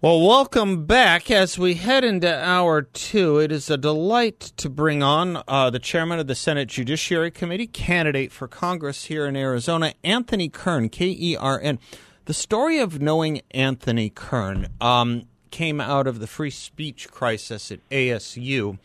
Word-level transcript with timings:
Well, 0.00 0.20
welcome 0.20 0.86
back 0.86 1.28
as 1.28 1.58
we 1.58 1.74
head 1.74 2.04
into 2.04 2.32
hour 2.32 2.82
two. 2.82 3.40
It 3.40 3.50
is 3.50 3.68
a 3.68 3.76
delight 3.76 4.38
to 4.58 4.70
bring 4.70 5.02
on 5.02 5.42
uh, 5.48 5.70
the 5.70 5.80
chairman 5.80 6.20
of 6.20 6.28
the 6.28 6.36
Senate 6.36 6.68
Judiciary 6.68 7.32
Committee, 7.32 7.66
candidate 7.66 8.30
for 8.30 8.46
Congress 8.46 9.06
here 9.06 9.26
in 9.26 9.34
Arizona, 9.34 9.94
Anthony 10.04 10.48
Kern, 10.48 10.88
K 10.88 11.06
E 11.18 11.36
R 11.36 11.60
N. 11.60 11.80
The 12.26 12.32
story 12.32 12.78
of 12.78 13.00
knowing 13.02 13.40
Anthony 13.50 14.08
Kern 14.08 14.68
um, 14.80 15.24
came 15.50 15.80
out 15.80 16.06
of 16.06 16.20
the 16.20 16.28
free 16.28 16.50
speech 16.50 17.10
crisis 17.10 17.72
at 17.72 17.80
ASU 17.90 18.78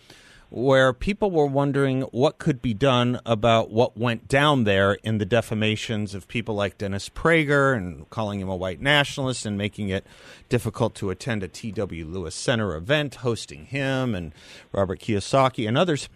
where 0.53 0.93
people 0.93 1.31
were 1.31 1.47
wondering 1.47 2.01
what 2.11 2.37
could 2.37 2.61
be 2.61 2.75
done 2.75 3.19
about 3.25 3.71
what 3.71 3.97
went 3.97 4.27
down 4.27 4.65
there 4.65 4.93
in 5.01 5.17
the 5.17 5.25
defamations 5.25 6.13
of 6.13 6.27
people 6.27 6.53
like 6.53 6.77
Dennis 6.77 7.09
Prager 7.09 7.75
and 7.75 8.07
calling 8.11 8.39
him 8.39 8.49
a 8.49 8.55
white 8.55 8.79
nationalist 8.79 9.47
and 9.47 9.57
making 9.57 9.89
it 9.89 10.05
difficult 10.49 10.93
to 10.93 11.09
attend 11.09 11.41
a 11.41 11.47
T.W. 11.47 12.05
Lewis 12.05 12.35
Center 12.35 12.75
event, 12.75 13.15
hosting 13.15 13.65
him 13.65 14.13
and 14.13 14.31
Robert 14.71 14.99
Kiyosaki 14.99 15.67
and 15.67 15.75
others. 15.75 16.07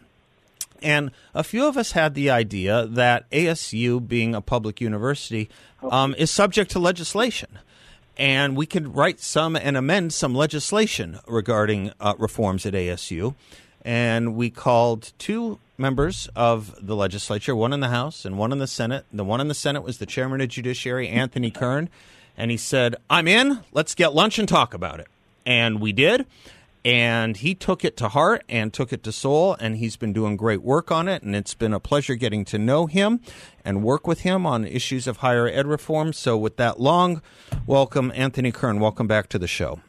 And 0.83 1.09
a 1.33 1.43
few 1.43 1.65
of 1.65 1.75
us 1.75 1.93
had 1.93 2.13
the 2.13 2.29
idea 2.29 2.85
that 2.85 3.27
ASU, 3.31 4.07
being 4.07 4.35
a 4.35 4.41
public 4.41 4.79
university, 4.79 5.49
um, 5.81 6.13
is 6.15 6.29
subject 6.29 6.69
to 6.71 6.79
legislation 6.79 7.57
and 8.19 8.55
we 8.55 8.65
could 8.67 8.95
write 8.95 9.19
some 9.19 9.55
and 9.55 9.77
amend 9.77 10.11
some 10.13 10.33
legislation 10.33 11.19
regarding 11.27 11.91
uh, 11.99 12.13
reforms 12.17 12.65
at 12.65 12.73
ASU 12.73 13.35
and 13.87 14.35
we 14.35 14.49
called 14.49 15.13
two 15.17 15.59
members 15.77 16.27
of 16.35 16.75
the 16.85 16.93
legislature, 16.93 17.55
one 17.55 17.71
in 17.71 17.79
the 17.79 17.87
House 17.87 18.25
and 18.25 18.37
one 18.37 18.51
in 18.51 18.59
the 18.59 18.67
Senate. 18.67 19.05
The 19.13 19.23
one 19.23 19.39
in 19.39 19.47
the 19.47 19.53
Senate 19.53 19.81
was 19.81 19.97
the 19.97 20.05
chairman 20.05 20.41
of 20.41 20.49
Judiciary, 20.49 21.07
Anthony 21.07 21.49
Kern, 21.51 21.89
and 22.35 22.51
he 22.51 22.57
said, 22.57 22.97
"I'm 23.09 23.29
in. 23.29 23.61
Let's 23.71 23.95
get 23.95 24.13
lunch 24.13 24.39
and 24.39 24.47
talk 24.47 24.73
about 24.73 24.99
it." 24.99 25.07
And 25.45 25.79
we 25.79 25.93
did. 25.93 26.25
And 26.83 27.37
he 27.37 27.55
took 27.55 27.83
it 27.83 27.97
to 27.97 28.09
heart 28.09 28.43
and 28.47 28.73
took 28.73 28.91
it 28.91 29.03
to 29.03 29.11
soul, 29.11 29.55
and 29.59 29.77
he's 29.77 29.95
been 29.95 30.13
doing 30.13 30.35
great 30.37 30.61
work 30.61 30.91
on 30.91 31.07
it. 31.07 31.23
And 31.23 31.35
it's 31.35 31.53
been 31.53 31.73
a 31.73 31.79
pleasure 31.79 32.15
getting 32.15 32.43
to 32.45 32.57
know 32.57 32.87
him 32.87 33.21
and 33.63 33.83
work 33.83 34.05
with 34.05 34.21
him 34.21 34.45
on 34.45 34.65
issues 34.65 35.07
of 35.07 35.17
higher 35.17 35.47
ed 35.47 35.65
reform. 35.65 36.11
So, 36.11 36.37
with 36.37 36.57
that 36.57 36.79
long 36.79 37.21
welcome, 37.65 38.11
Anthony 38.15 38.51
Kern, 38.51 38.81
welcome 38.81 39.07
back 39.07 39.29
to 39.29 39.39
the 39.39 39.47
show. 39.47 39.79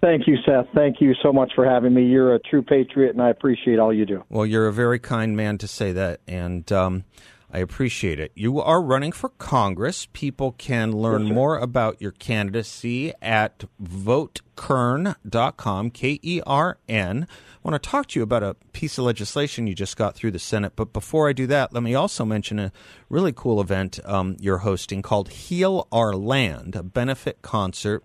Thank 0.00 0.28
you, 0.28 0.36
Seth. 0.46 0.66
Thank 0.74 1.00
you 1.00 1.14
so 1.22 1.32
much 1.32 1.52
for 1.54 1.64
having 1.64 1.92
me. 1.92 2.04
You're 2.04 2.34
a 2.34 2.38
true 2.38 2.62
patriot, 2.62 3.10
and 3.10 3.22
I 3.22 3.30
appreciate 3.30 3.80
all 3.80 3.92
you 3.92 4.06
do. 4.06 4.24
Well, 4.28 4.46
you're 4.46 4.68
a 4.68 4.72
very 4.72 5.00
kind 5.00 5.36
man 5.36 5.58
to 5.58 5.66
say 5.66 5.90
that, 5.92 6.20
and 6.28 6.70
um, 6.70 7.04
I 7.50 7.58
appreciate 7.58 8.20
it. 8.20 8.30
You 8.34 8.60
are 8.60 8.82
running 8.82 9.10
for 9.10 9.30
Congress. 9.30 10.06
People 10.12 10.52
can 10.52 10.92
learn 10.92 11.26
yes, 11.26 11.34
more 11.34 11.58
about 11.58 12.00
your 12.00 12.12
candidacy 12.12 13.12
at 13.22 13.64
votekern.com, 13.82 15.90
K 15.90 16.20
E 16.22 16.42
R 16.46 16.78
N. 16.88 17.26
I 17.30 17.68
want 17.68 17.82
to 17.82 17.90
talk 17.90 18.06
to 18.08 18.20
you 18.20 18.22
about 18.22 18.42
a 18.42 18.54
piece 18.72 18.98
of 18.98 19.04
legislation 19.04 19.66
you 19.66 19.74
just 19.74 19.96
got 19.96 20.14
through 20.14 20.30
the 20.30 20.38
Senate. 20.38 20.74
But 20.76 20.92
before 20.92 21.28
I 21.28 21.32
do 21.32 21.46
that, 21.48 21.72
let 21.72 21.82
me 21.82 21.94
also 21.94 22.24
mention 22.24 22.58
a 22.58 22.72
really 23.08 23.32
cool 23.32 23.60
event 23.60 23.98
um, 24.04 24.36
you're 24.38 24.58
hosting 24.58 25.02
called 25.02 25.30
Heal 25.30 25.88
Our 25.90 26.14
Land, 26.14 26.76
a 26.76 26.82
benefit 26.82 27.42
concert 27.42 28.04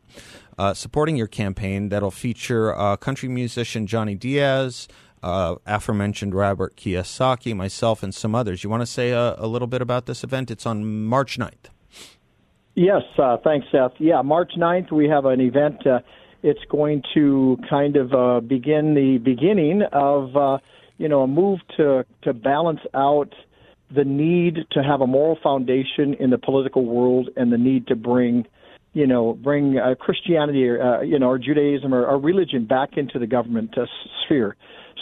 uh, 0.58 0.74
supporting 0.74 1.16
your 1.16 1.28
campaign 1.28 1.90
that'll 1.90 2.12
feature 2.12 2.78
uh, 2.78 2.96
country 2.98 3.30
musician 3.30 3.88
Johnny 3.88 4.16
Diaz, 4.16 4.88
uh, 5.22 5.56
aforementioned 5.66 6.36
Robert 6.36 6.76
Kiyosaki, 6.76 7.56
myself, 7.56 8.04
and 8.04 8.14
some 8.14 8.36
others. 8.36 8.64
You 8.64 8.70
want 8.70 8.82
to 8.82 8.88
say 8.88 9.12
a, 9.12 9.36
a, 9.38 9.48
little 9.48 9.68
bit 9.68 9.82
about 9.82 10.06
this 10.06 10.24
event? 10.24 10.52
It's 10.52 10.66
on 10.66 11.06
March 11.06 11.38
9th. 11.38 11.70
Yes, 12.76 13.04
uh, 13.18 13.38
thanks, 13.44 13.68
Seth. 13.72 13.94
Yeah, 14.00 14.22
March 14.22 14.54
9th, 14.58 14.92
we 14.92 15.08
have 15.08 15.26
an 15.26 15.40
event. 15.40 15.86
Uh, 15.86 16.00
it's 16.42 16.64
going 16.70 17.04
to 17.14 17.58
kind 17.70 17.96
of 17.96 18.14
uh, 18.14 18.40
begin 18.42 18.96
the 18.96 19.18
beginning 19.20 19.84
of, 19.94 20.60
you 20.98 21.08
know, 21.08 21.22
a 21.22 21.28
move 21.28 21.60
to, 21.78 22.06
to 22.24 22.34
balance 22.34 22.82
out 22.94 23.34
the 23.90 24.04
need 24.04 24.58
to 24.72 24.84
have 24.84 25.02
a 25.02 25.08
moral 25.08 25.38
foundation 25.42 26.16
in 26.16 26.32
the 26.32 26.38
political 26.38 26.84
world 26.84 27.30
and 27.38 27.54
the 27.54 27.58
need 27.58 27.88
to 27.88 27.96
bring– 27.96 28.46
you 28.94 29.08
know, 29.08 29.34
bring 29.34 29.78
uh, 29.78 29.96
Christianity 30.00 30.70
uh, 30.70 31.02
you 31.02 31.20
know, 31.20 31.28
or 31.28 31.40
Judaism 31.40 31.94
or, 31.94 32.06
or 32.06 32.20
religion 32.20 32.66
back 32.66 32.98
into 32.98 33.20
the 33.20 33.28
government 33.28 33.78
uh, 33.78 33.86
sphere. 34.26 34.56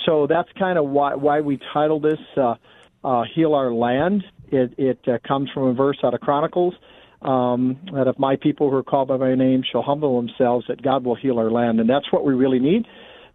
So 0.05 0.27
that's 0.27 0.49
kind 0.57 0.79
of 0.79 0.87
why, 0.87 1.15
why 1.15 1.41
we 1.41 1.59
titled 1.73 2.03
this 2.03 2.19
uh, 2.37 2.55
uh, 3.03 3.23
Heal 3.35 3.53
Our 3.53 3.73
Land. 3.73 4.23
It, 4.49 4.73
it 4.77 4.99
uh, 5.07 5.17
comes 5.27 5.49
from 5.53 5.63
a 5.63 5.73
verse 5.73 5.97
out 6.03 6.13
of 6.13 6.21
Chronicles 6.21 6.73
um, 7.21 7.79
that 7.93 8.07
if 8.07 8.17
my 8.17 8.35
people 8.35 8.69
who 8.69 8.77
are 8.77 8.83
called 8.83 9.09
by 9.09 9.17
my 9.17 9.35
name 9.35 9.63
shall 9.69 9.83
humble 9.83 10.19
themselves, 10.21 10.65
that 10.67 10.81
God 10.81 11.03
will 11.05 11.15
heal 11.15 11.37
our 11.37 11.51
land. 11.51 11.79
And 11.79 11.89
that's 11.89 12.11
what 12.11 12.25
we 12.25 12.33
really 12.33 12.59
need. 12.59 12.85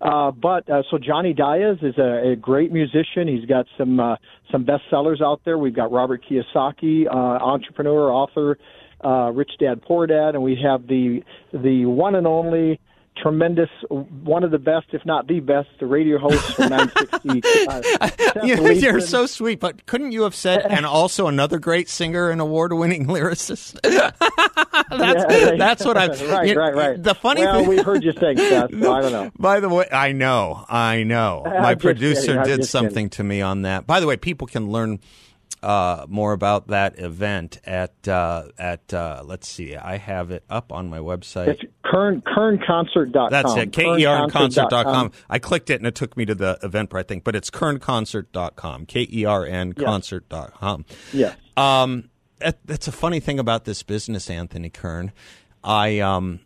Uh, 0.01 0.31
but 0.31 0.69
uh, 0.69 0.83
so 0.91 0.99
Johnny 0.99 1.33
Diaz 1.33 1.79
is 1.81 1.97
a, 1.97 2.33
a 2.33 2.37
great 2.37 2.71
musician. 2.71 3.29
He's 3.29 3.47
got 3.47 3.65
some 3.79 3.99
uh, 3.99 4.17
some 4.53 4.67
bestsellers 4.67 5.23
out 5.23 5.41
there. 5.45 5.57
We've 5.57 5.75
got 5.75 5.91
Robert 5.91 6.23
Kiyosaki, 6.29 7.07
uh, 7.07 7.15
entrepreneur, 7.15 8.11
author, 8.13 8.59
uh, 9.05 9.31
Rich 9.33 9.53
Dad 9.59 9.83
Poor 9.83 10.07
Dad, 10.07 10.35
and 10.35 10.43
we 10.43 10.59
have 10.63 10.87
the 10.87 11.23
the 11.53 11.87
one 11.87 12.15
and 12.15 12.27
only 12.27 12.81
tremendous, 13.17 13.71
one 13.89 14.45
of 14.45 14.51
the 14.51 14.59
best, 14.59 14.87
if 14.93 15.05
not 15.05 15.27
the 15.27 15.41
best, 15.41 15.69
the 15.81 15.87
radio 15.87 16.19
host 16.19 16.55
for 16.55 16.69
960. 16.69 17.43
Uh, 17.67 18.11
you, 18.45 18.71
you're 18.73 19.01
so 19.01 19.27
sweet, 19.27 19.59
but 19.59 19.87
couldn't 19.87 20.13
you 20.13 20.23
have 20.23 20.35
said, 20.35 20.61
and 20.61 20.85
also 20.87 21.27
another 21.27 21.59
great 21.59 21.89
singer 21.89 22.31
and 22.31 22.41
award-winning 22.41 23.07
lyricist? 23.07 23.81
that's, 23.83 25.35
yeah, 25.35 25.57
that's 25.57 25.85
what 25.85 25.97
I'm. 25.97 26.11
right, 26.29 26.49
you, 26.49 26.55
right, 26.55 26.75
right. 26.75 27.03
The 27.03 27.15
funny 27.15 27.43
well, 27.43 27.61
thing, 27.61 27.69
we 27.69 27.79
heard 27.79 28.05
you 28.05 28.13
sing, 28.13 28.37
Seth. 28.37 28.71
So 28.71 28.93
I 28.93 29.01
don't 29.01 29.13
know. 29.13 29.31
By 29.39 29.61
the 29.61 29.69
way, 29.69 29.87
I 29.91 30.13
know, 30.13 30.65
I 30.69 31.03
know. 31.03 31.43
My 31.45 31.75
producer 31.75 32.43
did 32.43 32.65
something 32.65 33.09
kidding. 33.09 33.11
to 33.11 33.25
me 33.25 33.41
on 33.41 33.63
that. 33.63 33.87
By 33.87 34.01
the 34.01 34.07
way, 34.07 34.17
people 34.17 34.47
can 34.47 34.71
learn 34.71 35.01
uh, 35.67 36.07
more 36.09 36.33
about 36.33 36.69
that 36.69 36.97
event 37.01 37.61
at 37.65 38.07
uh, 38.07 38.45
at 38.57 38.95
uh, 38.95 39.23
let's 39.25 39.49
see, 39.49 39.75
I 39.75 39.97
have 39.97 40.31
it 40.31 40.45
up 40.49 40.71
on 40.71 40.89
my 40.89 40.99
website. 40.99 41.49
It's 41.49 41.63
Kern 41.85 42.23
kernconcert.com. 42.23 43.31
That's 43.31 43.57
it. 43.57 43.73
K 43.73 43.99
E 43.99 44.05
R 44.05 44.23
N 44.23 44.31
concert.com. 44.31 45.11
I 45.29 45.41
clicked 45.41 45.69
it 45.71 45.81
and 45.81 45.87
it 45.89 45.97
took 45.97 46.17
me 46.17 46.25
to 46.25 46.37
the 46.37 46.57
event, 46.63 46.91
Eventbrite 46.91 47.09
thing, 47.09 47.21
but 47.25 47.35
it's 47.35 47.51
kernconcert.com. 47.51 48.87
K 48.87 49.09
E 49.13 49.25
R 49.25 49.45
N 49.45 49.73
concert.com. 49.73 50.85
Yeah. 51.13 51.35
Um, 51.57 52.11
that, 52.39 52.59
that's 52.65 52.87
a 52.87 52.93
funny 52.93 53.19
thing 53.19 53.41
about 53.41 53.65
this 53.65 53.83
business, 53.83 54.31
Anthony 54.31 54.71
Kern. 54.71 55.11
I 55.65 55.99
um, 55.99 56.39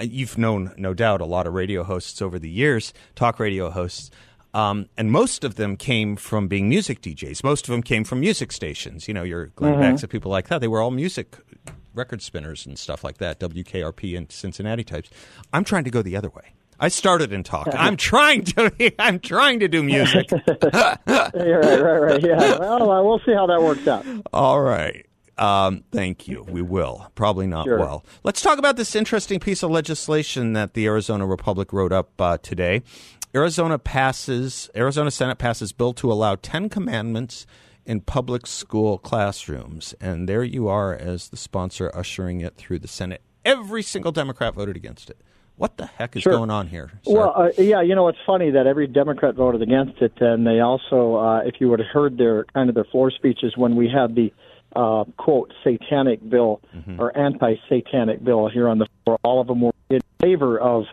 you've 0.00 0.38
known 0.38 0.72
no 0.78 0.94
doubt 0.94 1.20
a 1.20 1.26
lot 1.26 1.46
of 1.46 1.52
radio 1.52 1.82
hosts 1.82 2.22
over 2.22 2.38
the 2.38 2.48
years, 2.48 2.94
talk 3.14 3.38
radio 3.38 3.68
hosts. 3.68 4.10
Um, 4.54 4.88
and 4.98 5.10
most 5.10 5.44
of 5.44 5.54
them 5.54 5.76
came 5.76 6.16
from 6.16 6.46
being 6.46 6.68
music 6.68 7.00
DJs. 7.00 7.42
Most 7.42 7.66
of 7.68 7.72
them 7.72 7.82
came 7.82 8.04
from 8.04 8.20
music 8.20 8.52
stations. 8.52 9.08
You 9.08 9.14
know, 9.14 9.22
your 9.22 9.46
Glenn 9.46 9.74
mm-hmm. 9.74 9.82
Becks 9.82 10.02
and 10.02 10.10
people 10.10 10.30
like 10.30 10.48
that. 10.48 10.60
They 10.60 10.68
were 10.68 10.82
all 10.82 10.90
music 10.90 11.38
record 11.94 12.22
spinners 12.22 12.66
and 12.66 12.78
stuff 12.78 13.04
like 13.04 13.18
that, 13.18 13.40
WKRP 13.40 14.16
and 14.16 14.30
Cincinnati 14.30 14.84
types. 14.84 15.10
I'm 15.52 15.64
trying 15.64 15.84
to 15.84 15.90
go 15.90 16.02
the 16.02 16.16
other 16.16 16.30
way. 16.30 16.54
I 16.80 16.88
started 16.88 17.32
in 17.32 17.44
talk. 17.44 17.68
I'm 17.72 17.96
trying 17.96 18.42
to. 18.44 18.92
I'm 18.98 19.20
trying 19.20 19.60
to 19.60 19.68
do 19.68 19.82
music. 19.82 20.32
right, 20.50 20.98
right, 21.06 21.80
right. 21.80 22.22
Yeah. 22.22 22.58
Well, 22.58 23.04
we'll 23.06 23.20
see 23.20 23.32
how 23.32 23.46
that 23.46 23.62
works 23.62 23.86
out. 23.86 24.04
All 24.32 24.60
right. 24.60 25.06
Um, 25.38 25.84
thank 25.92 26.28
you. 26.28 26.42
We 26.42 26.60
will. 26.60 27.10
Probably 27.14 27.46
not 27.46 27.66
sure. 27.66 27.78
well. 27.78 28.04
Let's 28.24 28.42
talk 28.42 28.58
about 28.58 28.76
this 28.76 28.96
interesting 28.96 29.38
piece 29.40 29.62
of 29.62 29.70
legislation 29.70 30.54
that 30.54 30.74
the 30.74 30.86
Arizona 30.86 31.26
Republic 31.26 31.72
wrote 31.72 31.92
up 31.92 32.20
uh, 32.20 32.38
today. 32.38 32.82
Arizona 33.34 33.78
passes 33.78 34.68
Arizona 34.76 35.10
Senate 35.10 35.38
passes 35.38 35.72
bill 35.72 35.94
to 35.94 36.12
allow 36.12 36.36
10 36.36 36.68
commandments 36.68 37.46
in 37.86 38.00
public 38.00 38.46
school 38.46 38.98
classrooms 38.98 39.94
and 40.00 40.28
there 40.28 40.44
you 40.44 40.68
are 40.68 40.94
as 40.94 41.28
the 41.30 41.36
sponsor 41.36 41.90
ushering 41.94 42.42
it 42.42 42.56
through 42.56 42.78
the 42.78 42.88
Senate. 42.88 43.22
Every 43.44 43.82
single 43.82 44.12
Democrat 44.12 44.54
voted 44.54 44.76
against 44.76 45.08
it. 45.08 45.18
What 45.56 45.76
the 45.76 45.86
heck 45.86 46.14
is 46.16 46.22
sure. 46.22 46.32
going 46.32 46.50
on 46.50 46.68
here? 46.68 46.92
Sir? 47.04 47.12
Well, 47.12 47.32
uh, 47.36 47.50
yeah, 47.58 47.82
you 47.82 47.94
know 47.94 48.08
it's 48.08 48.18
funny 48.26 48.50
that 48.50 48.66
every 48.66 48.86
Democrat 48.86 49.34
voted 49.34 49.62
against 49.62 50.00
it, 50.00 50.12
and 50.20 50.46
they 50.46 50.60
also, 50.60 51.16
uh, 51.16 51.40
if 51.44 51.60
you 51.60 51.68
would 51.68 51.78
have 51.78 51.88
heard 51.88 52.16
their 52.16 52.44
kind 52.54 52.68
of 52.68 52.74
their 52.74 52.84
floor 52.84 53.10
speeches 53.10 53.52
when 53.56 53.76
we 53.76 53.88
had 53.88 54.14
the 54.14 54.32
uh, 54.74 55.04
quote 55.18 55.52
satanic 55.62 56.26
bill 56.28 56.62
mm-hmm. 56.74 57.00
or 57.00 57.16
anti-satanic 57.16 58.24
bill 58.24 58.48
here 58.48 58.68
on 58.68 58.78
the 58.78 58.86
floor, 59.04 59.18
all 59.22 59.40
of 59.40 59.46
them 59.46 59.60
were 59.60 59.72
in 59.90 60.00
favor 60.20 60.58
of 60.58 60.84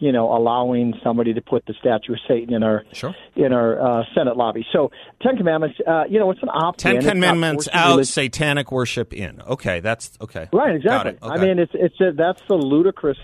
you 0.00 0.10
know, 0.10 0.34
allowing 0.36 0.94
somebody 1.04 1.32
to 1.34 1.40
put 1.40 1.64
the 1.66 1.74
statue 1.74 2.14
of 2.14 2.18
Satan 2.26 2.52
in 2.54 2.62
our 2.62 2.84
sure. 2.92 3.14
in 3.36 3.52
our 3.52 3.80
uh, 3.80 4.04
Senate 4.14 4.36
lobby. 4.36 4.66
So, 4.72 4.90
Ten 5.22 5.36
Commandments, 5.36 5.78
uh, 5.86 6.04
you 6.08 6.18
know, 6.18 6.30
it's 6.30 6.42
an 6.42 6.48
opt-in. 6.52 7.00
Ten 7.00 7.10
Commandments 7.10 7.68
out, 7.72 7.90
religion. 7.90 8.04
satanic 8.04 8.72
worship 8.72 9.12
in. 9.12 9.40
Okay, 9.42 9.80
that's 9.80 10.18
okay. 10.20 10.48
Right, 10.52 10.74
exactly. 10.74 11.16
Okay. 11.22 11.28
I 11.28 11.38
mean, 11.38 11.58
it's 11.58 11.72
it's 11.74 12.00
a, 12.00 12.12
that's 12.12 12.42
the 12.48 12.56
ludicrous, 12.56 13.18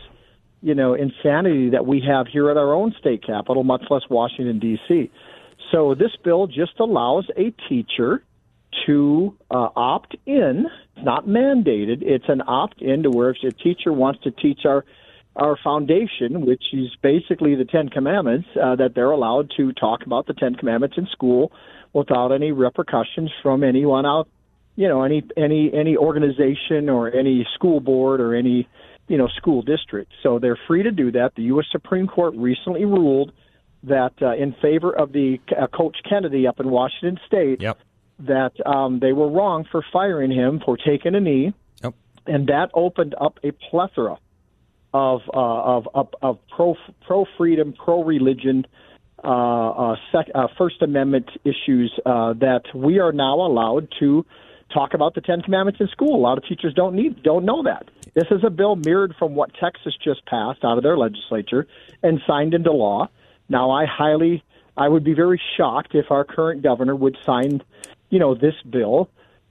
you 0.62 0.74
know, 0.74 0.94
insanity 0.94 1.70
that 1.70 1.86
we 1.86 2.02
have 2.08 2.28
here 2.28 2.50
at 2.50 2.56
our 2.56 2.72
own 2.72 2.94
state 2.98 3.26
capital, 3.26 3.64
much 3.64 3.82
less 3.90 4.02
Washington 4.08 4.60
D.C. 4.60 5.10
So 5.72 5.94
this 5.94 6.12
bill 6.22 6.46
just 6.46 6.78
allows 6.78 7.26
a 7.36 7.50
teacher 7.68 8.22
to 8.86 9.36
uh, 9.50 9.68
opt 9.74 10.16
in. 10.26 10.66
It's 10.96 11.04
not 11.04 11.26
mandated. 11.26 12.02
It's 12.02 12.28
an 12.28 12.42
opt 12.46 12.80
in 12.80 13.02
to 13.02 13.10
where 13.10 13.30
if 13.30 13.36
a 13.42 13.50
teacher 13.50 13.92
wants 13.92 14.22
to 14.22 14.30
teach 14.30 14.60
our 14.64 14.84
our 15.40 15.56
foundation, 15.64 16.44
which 16.44 16.62
is 16.72 16.90
basically 17.02 17.54
the 17.54 17.64
Ten 17.64 17.88
Commandments, 17.88 18.46
uh, 18.62 18.76
that 18.76 18.94
they're 18.94 19.10
allowed 19.10 19.50
to 19.56 19.72
talk 19.72 20.04
about 20.04 20.26
the 20.26 20.34
Ten 20.34 20.54
Commandments 20.54 20.96
in 20.98 21.06
school 21.10 21.50
without 21.94 22.30
any 22.30 22.52
repercussions 22.52 23.30
from 23.42 23.64
anyone 23.64 24.04
out, 24.04 24.28
you 24.76 24.86
know, 24.86 25.02
any 25.02 25.24
any 25.36 25.72
any 25.72 25.96
organization 25.96 26.88
or 26.88 27.12
any 27.12 27.46
school 27.54 27.80
board 27.80 28.20
or 28.20 28.34
any 28.34 28.68
you 29.08 29.16
know 29.16 29.28
school 29.28 29.62
district. 29.62 30.12
So 30.22 30.38
they're 30.38 30.58
free 30.68 30.82
to 30.82 30.90
do 30.90 31.10
that. 31.12 31.32
The 31.36 31.44
U.S. 31.44 31.66
Supreme 31.72 32.06
Court 32.06 32.34
recently 32.36 32.84
ruled 32.84 33.32
that 33.84 34.12
uh, 34.20 34.34
in 34.34 34.54
favor 34.60 34.92
of 34.92 35.12
the 35.12 35.38
uh, 35.58 35.66
Coach 35.68 35.96
Kennedy 36.08 36.46
up 36.46 36.60
in 36.60 36.70
Washington 36.70 37.18
State. 37.26 37.62
Yep. 37.62 37.78
That 38.26 38.52
um, 38.66 39.00
they 39.00 39.14
were 39.14 39.30
wrong 39.30 39.64
for 39.72 39.82
firing 39.90 40.30
him 40.30 40.60
for 40.62 40.76
taking 40.76 41.14
a 41.14 41.20
knee, 41.20 41.54
yep. 41.82 41.94
and 42.26 42.48
that 42.48 42.68
opened 42.74 43.14
up 43.18 43.38
a 43.42 43.52
plethora 43.52 44.18
of 44.92 45.20
uh, 45.32 45.38
of, 45.38 45.88
of, 45.94 46.08
of 46.22 46.38
pro 46.48 46.74
pro 47.06 47.24
freedom, 47.36 47.72
pro 47.72 48.02
religion, 48.02 48.66
uh, 49.22 49.28
uh, 49.28 49.96
sec, 50.12 50.26
uh, 50.34 50.48
First 50.58 50.82
Amendment 50.82 51.30
issues 51.44 51.92
uh, 52.06 52.34
that 52.34 52.62
we 52.74 52.98
are 52.98 53.12
now 53.12 53.34
allowed 53.34 53.88
to 54.00 54.24
talk 54.72 54.94
about 54.94 55.14
the 55.14 55.20
Ten 55.20 55.42
Commandments 55.42 55.80
in 55.80 55.88
school. 55.88 56.14
A 56.14 56.22
lot 56.22 56.38
of 56.38 56.44
teachers 56.44 56.74
don't 56.74 56.94
need 56.94 57.22
don't 57.22 57.44
know 57.44 57.62
that. 57.62 57.90
This 58.14 58.26
is 58.30 58.42
a 58.44 58.50
bill 58.50 58.76
mirrored 58.76 59.14
from 59.18 59.34
what 59.34 59.50
Texas 59.54 59.94
just 60.02 60.24
passed 60.26 60.64
out 60.64 60.76
of 60.76 60.82
their 60.82 60.98
legislature 60.98 61.66
and 62.02 62.20
signed 62.26 62.54
into 62.54 62.72
law. 62.72 63.08
Now, 63.48 63.70
I 63.70 63.84
highly, 63.84 64.42
I 64.76 64.88
would 64.88 65.04
be 65.04 65.14
very 65.14 65.40
shocked 65.56 65.94
if 65.94 66.10
our 66.10 66.24
current 66.24 66.62
governor 66.62 66.96
would 66.96 67.16
sign, 67.24 67.62
you 68.10 68.18
know, 68.18 68.34
this 68.34 68.54
bill 68.68 69.08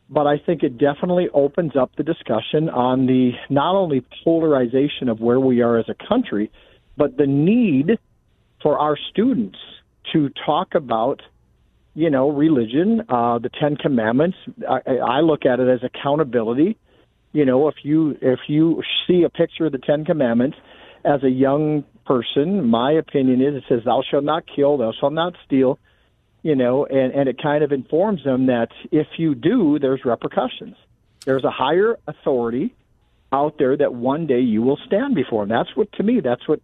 but 0.10 0.26
I 0.26 0.40
think 0.40 0.64
it 0.64 0.78
definitely 0.78 1.28
opens 1.34 1.76
up 1.76 1.92
the 1.96 2.04
discussion 2.04 2.68
on 2.70 3.06
the 3.06 3.32
not 3.50 3.76
only 3.76 4.04
polarization 4.24 5.08
of 5.08 5.20
where 5.20 5.40
we 5.40 5.62
are 5.62 5.78
as 5.78 5.86
a 5.88 6.08
country, 6.08 6.52
but 6.98 7.18
the 7.18 7.28
need 7.28 8.00
for 8.62 8.80
our 8.80 8.98
students 9.12 9.58
to 10.12 10.30
talk 10.46 10.74
about, 10.74 11.22
you 11.94 12.10
know, 12.10 12.30
religion, 12.32 13.04
uh, 13.10 13.38
the 13.38 13.50
Ten 13.50 13.76
Commandments. 13.76 14.38
I, 14.68 14.98
I 14.98 15.20
look 15.22 15.46
at 15.46 15.60
it 15.60 15.70
as 15.70 15.82
accountability. 15.84 16.78
You 17.32 17.46
know, 17.46 17.68
if 17.68 17.76
you 17.84 18.18
if 18.22 18.40
you 18.48 18.82
see 19.08 19.24
a 19.24 19.30
picture 19.30 19.68
of 19.68 19.72
the 19.72 19.78
Ten 19.78 20.06
Commandments 20.06 20.58
as 21.06 21.24
a 21.24 21.30
young 21.30 21.84
person, 22.08 22.66
my 22.66 22.94
opinion 22.94 23.42
is 23.42 23.56
it 23.56 23.64
says, 23.70 23.82
"Thou 23.86 24.02
shalt 24.10 24.24
not 24.24 24.46
kill, 24.48 24.78
thou 24.78 24.92
shalt 25.00 25.14
not 25.14 25.36
steal." 25.46 25.78
You 26.41 26.56
know, 26.56 26.86
and, 26.86 27.13
and 27.13 27.27
it 27.30 27.41
kind 27.41 27.63
of 27.63 27.71
informs 27.71 28.24
them 28.24 28.47
that 28.47 28.69
if 28.91 29.07
you 29.18 29.36
do, 29.36 29.80
there's 29.80 30.06
repercussions. 30.06 30.75
There's 31.25 31.44
a 31.44 31.51
higher 31.51 31.97
authority 32.07 32.75
out 33.31 33.57
there 33.59 33.75
that 33.77 33.94
one 33.94 34.25
day 34.25 34.39
you 34.39 34.62
will 34.62 34.80
stand 34.86 35.15
before. 35.15 35.44
And 35.44 35.51
that's 35.51 35.75
what, 35.75 35.91
to 35.94 36.03
me, 36.03 36.21
that's 36.21 36.47
what, 36.47 36.62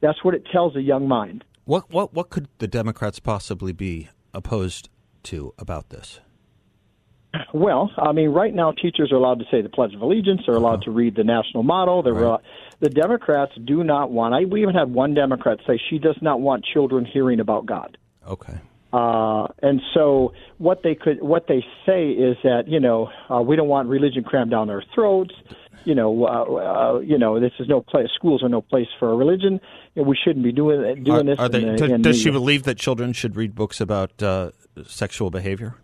that's 0.00 0.24
what 0.24 0.34
it 0.34 0.46
tells 0.50 0.74
a 0.76 0.82
young 0.82 1.06
mind. 1.06 1.44
What, 1.64 1.90
what, 1.90 2.12
what 2.12 2.30
could 2.30 2.48
the 2.58 2.66
Democrats 2.66 3.20
possibly 3.20 3.72
be 3.72 4.08
opposed 4.34 4.88
to 5.24 5.54
about 5.58 5.90
this? 5.90 6.20
Well, 7.54 7.90
I 7.96 8.12
mean, 8.12 8.30
right 8.30 8.52
now 8.52 8.72
teachers 8.72 9.10
are 9.12 9.16
allowed 9.16 9.38
to 9.38 9.44
say 9.50 9.62
the 9.62 9.68
Pledge 9.68 9.94
of 9.94 10.02
Allegiance. 10.02 10.42
They're 10.46 10.56
allowed 10.56 10.80
uh-huh. 10.80 10.84
to 10.84 10.90
read 10.90 11.14
the 11.16 11.24
national 11.24 11.62
motto. 11.62 12.02
They're, 12.02 12.12
right. 12.12 12.34
uh, 12.34 12.38
the 12.80 12.90
Democrats 12.90 13.52
do 13.64 13.84
not 13.84 14.10
want. 14.10 14.34
I, 14.34 14.44
we 14.44 14.62
even 14.62 14.74
had 14.74 14.92
one 14.92 15.14
Democrat 15.14 15.60
say 15.66 15.78
she 15.88 15.98
does 15.98 16.16
not 16.20 16.40
want 16.40 16.64
children 16.64 17.04
hearing 17.04 17.40
about 17.40 17.64
God. 17.64 17.96
Okay. 18.26 18.58
Uh, 18.92 19.46
and 19.62 19.80
so 19.94 20.34
what 20.58 20.82
they 20.82 20.94
could 20.94 21.22
what 21.22 21.46
they 21.46 21.64
say 21.86 22.10
is 22.10 22.36
that 22.44 22.64
you 22.68 22.78
know 22.78 23.10
uh, 23.30 23.40
we 23.40 23.56
don't 23.56 23.68
want 23.68 23.88
religion 23.88 24.22
crammed 24.22 24.50
down 24.50 24.68
our 24.70 24.82
throats. 24.94 25.34
You 25.84 25.96
know, 25.96 26.24
uh, 26.24 26.28
uh, 26.28 26.98
you 27.00 27.18
know, 27.18 27.40
this 27.40 27.50
is 27.58 27.68
no 27.68 27.80
place. 27.80 28.06
Schools 28.14 28.44
are 28.44 28.48
no 28.48 28.60
place 28.60 28.86
for 29.00 29.10
a 29.10 29.16
religion. 29.16 29.60
You 29.94 30.02
know, 30.02 30.08
we 30.08 30.16
shouldn't 30.22 30.44
be 30.44 30.52
doing 30.52 31.02
doing 31.02 31.20
are, 31.20 31.24
this. 31.24 31.38
Are 31.38 31.48
they, 31.48 31.62
in, 31.62 31.76
does, 31.76 31.90
in 31.90 32.02
does 32.02 32.20
she 32.20 32.30
believe 32.30 32.62
that 32.64 32.78
children 32.78 33.12
should 33.12 33.34
read 33.34 33.54
books 33.54 33.80
about 33.80 34.22
uh, 34.22 34.50
sexual 34.86 35.30
behavior? 35.30 35.74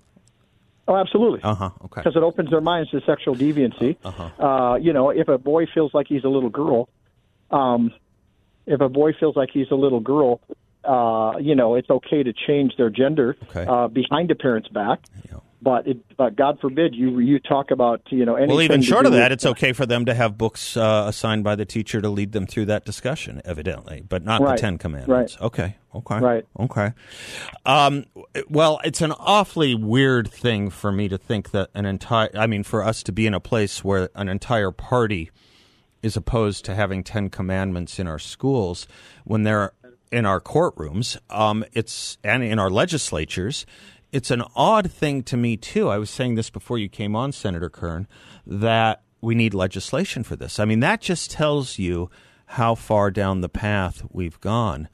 Oh, 0.87 0.96
absolutely. 0.96 1.40
Uh 1.43 1.54
huh. 1.54 1.70
Okay. 1.84 2.00
Because 2.00 2.16
it 2.16 2.22
opens 2.22 2.50
their 2.50 2.61
minds 2.61 2.90
to 2.90 3.00
sexual 3.06 3.34
deviancy. 3.34 3.96
Uh-huh. 4.04 4.44
Uh, 4.44 4.76
you 4.76 4.93
know, 4.93 5.11
if 5.11 5.28
a 5.28 5.37
boy 5.37 5.66
feels 5.66 5.93
like 5.93 6.06
he's 6.08 6.25
a 6.25 6.28
little 6.28 6.49
girl, 6.49 6.88
um, 7.50 7.93
if 8.66 8.81
a 8.81 8.88
boy 8.88 9.12
feels 9.19 9.37
like 9.37 9.50
he's 9.52 9.70
a 9.70 9.75
little 9.75 10.00
girl, 10.00 10.40
uh, 10.84 11.34
you 11.40 11.54
know, 11.54 11.75
it's 11.75 11.90
okay 11.90 12.22
to 12.22 12.32
change 12.32 12.72
their 12.76 12.90
gender 12.90 13.36
okay. 13.44 13.66
uh, 13.66 13.88
behind 13.88 14.30
a 14.30 14.34
parent's 14.34 14.69
back. 14.69 15.00
Yeah. 15.30 15.38
But 15.60 15.88
it, 15.88 16.16
but 16.16 16.36
God 16.36 16.60
forbid 16.60 16.94
you 16.94 17.19
you 17.19 17.40
talk 17.40 17.72
about 17.72 18.02
you 18.10 18.25
know 18.25 18.36
anything. 18.36 18.54
Well, 18.54 18.62
even 18.62 18.80
short 18.80 19.06
of 19.06 19.12
that, 19.12 19.32
it's 19.32 19.44
okay 19.44 19.72
for 19.72 19.86
them 19.86 20.04
to 20.04 20.14
have 20.14 20.38
books 20.38 20.76
uh, 20.76 21.06
assigned 21.08 21.42
by 21.42 21.56
the 21.56 21.64
teacher 21.64 22.00
to 22.00 22.08
lead 22.08 22.30
them 22.30 22.46
through 22.46 22.66
that 22.66 22.84
discussion, 22.84 23.42
evidently, 23.44 24.04
but 24.08 24.22
not 24.22 24.40
right. 24.40 24.54
the 24.54 24.60
Ten 24.60 24.78
Commandments. 24.78 25.34
Right. 25.40 25.46
Okay. 25.46 25.76
Okay. 25.96 26.19
Right. 26.20 26.44
Okay. 26.60 26.92
Um, 27.66 28.04
well, 28.48 28.78
it's 28.84 29.00
an 29.00 29.10
awfully 29.10 29.75
weird 29.75 30.30
thing 30.30 30.70
for 30.70 30.92
me 30.92 31.08
to 31.08 31.19
think 31.19 31.50
that 31.50 31.70
an 31.75 31.86
entire. 31.86 32.30
I 32.34 32.46
mean, 32.46 32.62
for 32.62 32.84
us 32.84 33.02
to 33.02 33.10
be 33.10 33.26
in 33.26 33.34
a 33.34 33.40
place 33.40 33.82
where 33.82 34.10
an 34.14 34.28
entire 34.28 34.70
party 34.70 35.32
is 36.02 36.16
opposed 36.16 36.64
to 36.66 36.75
having 36.75 37.02
Ten 37.02 37.28
Commandments 37.28 37.98
in 37.98 38.06
our 38.06 38.19
schools 38.19 38.86
when 39.25 39.42
there 39.42 39.72
in 40.10 40.26
our 40.26 40.40
courtrooms, 40.40 41.16
um, 41.31 41.64
it's 41.72 42.19
and 42.25 42.43
in 42.43 42.58
our 42.58 42.70
legislatures. 42.70 43.66
It's 44.10 44.31
an 44.31 44.43
odd 44.56 44.90
thing 44.90 45.22
to 45.25 45.37
me 45.37 45.56
too. 45.56 45.88
I 45.88 45.99
was 45.99 46.08
saying 46.08 46.34
this 46.34 46.49
before 46.49 46.78
you 46.78 46.88
came 46.88 47.14
on, 47.14 47.32
Senator 47.32 47.69
Kern, 47.69 48.08
that 48.46 49.02
we 49.20 49.34
need 49.34 49.52
legislation 49.52 50.22
for 50.22 50.37
this. 50.37 50.58
I 50.58 50.64
mean, 50.64 50.81
that 50.81 51.00
just 51.00 51.31
tells 51.31 51.78
you 51.78 52.10
how 52.46 52.75
far 52.75 53.10
down 53.10 53.43
the 53.43 53.49
path 53.49 54.02
we've 54.10 54.40
gone. 54.40 54.88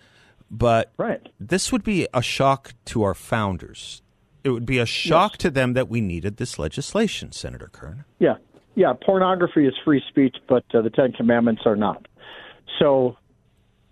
But 0.51 0.93
right. 0.97 1.21
this 1.39 1.73
would 1.73 1.85
be 1.85 2.09
a 2.13 2.23
shock 2.23 2.75
to 2.87 3.03
our 3.03 3.15
founders. 3.15 4.03
It 4.43 4.51
would 4.51 4.67
be 4.67 4.79
a 4.79 4.87
shock 4.87 5.33
yes. 5.33 5.39
to 5.39 5.51
them 5.51 5.73
that 5.73 5.89
we 5.89 6.01
needed 6.01 6.37
this 6.37 6.59
legislation, 6.59 7.33
Senator 7.33 7.71
Kern. 7.73 8.05
Yeah, 8.19 8.37
yeah. 8.75 8.93
Pornography 8.93 9.67
is 9.67 9.75
free 9.85 10.03
speech, 10.09 10.37
but 10.49 10.65
uh, 10.75 10.83
the 10.83 10.91
Ten 10.91 11.13
Commandments 11.13 11.63
are 11.65 11.77
not. 11.77 12.07
So 12.79 13.17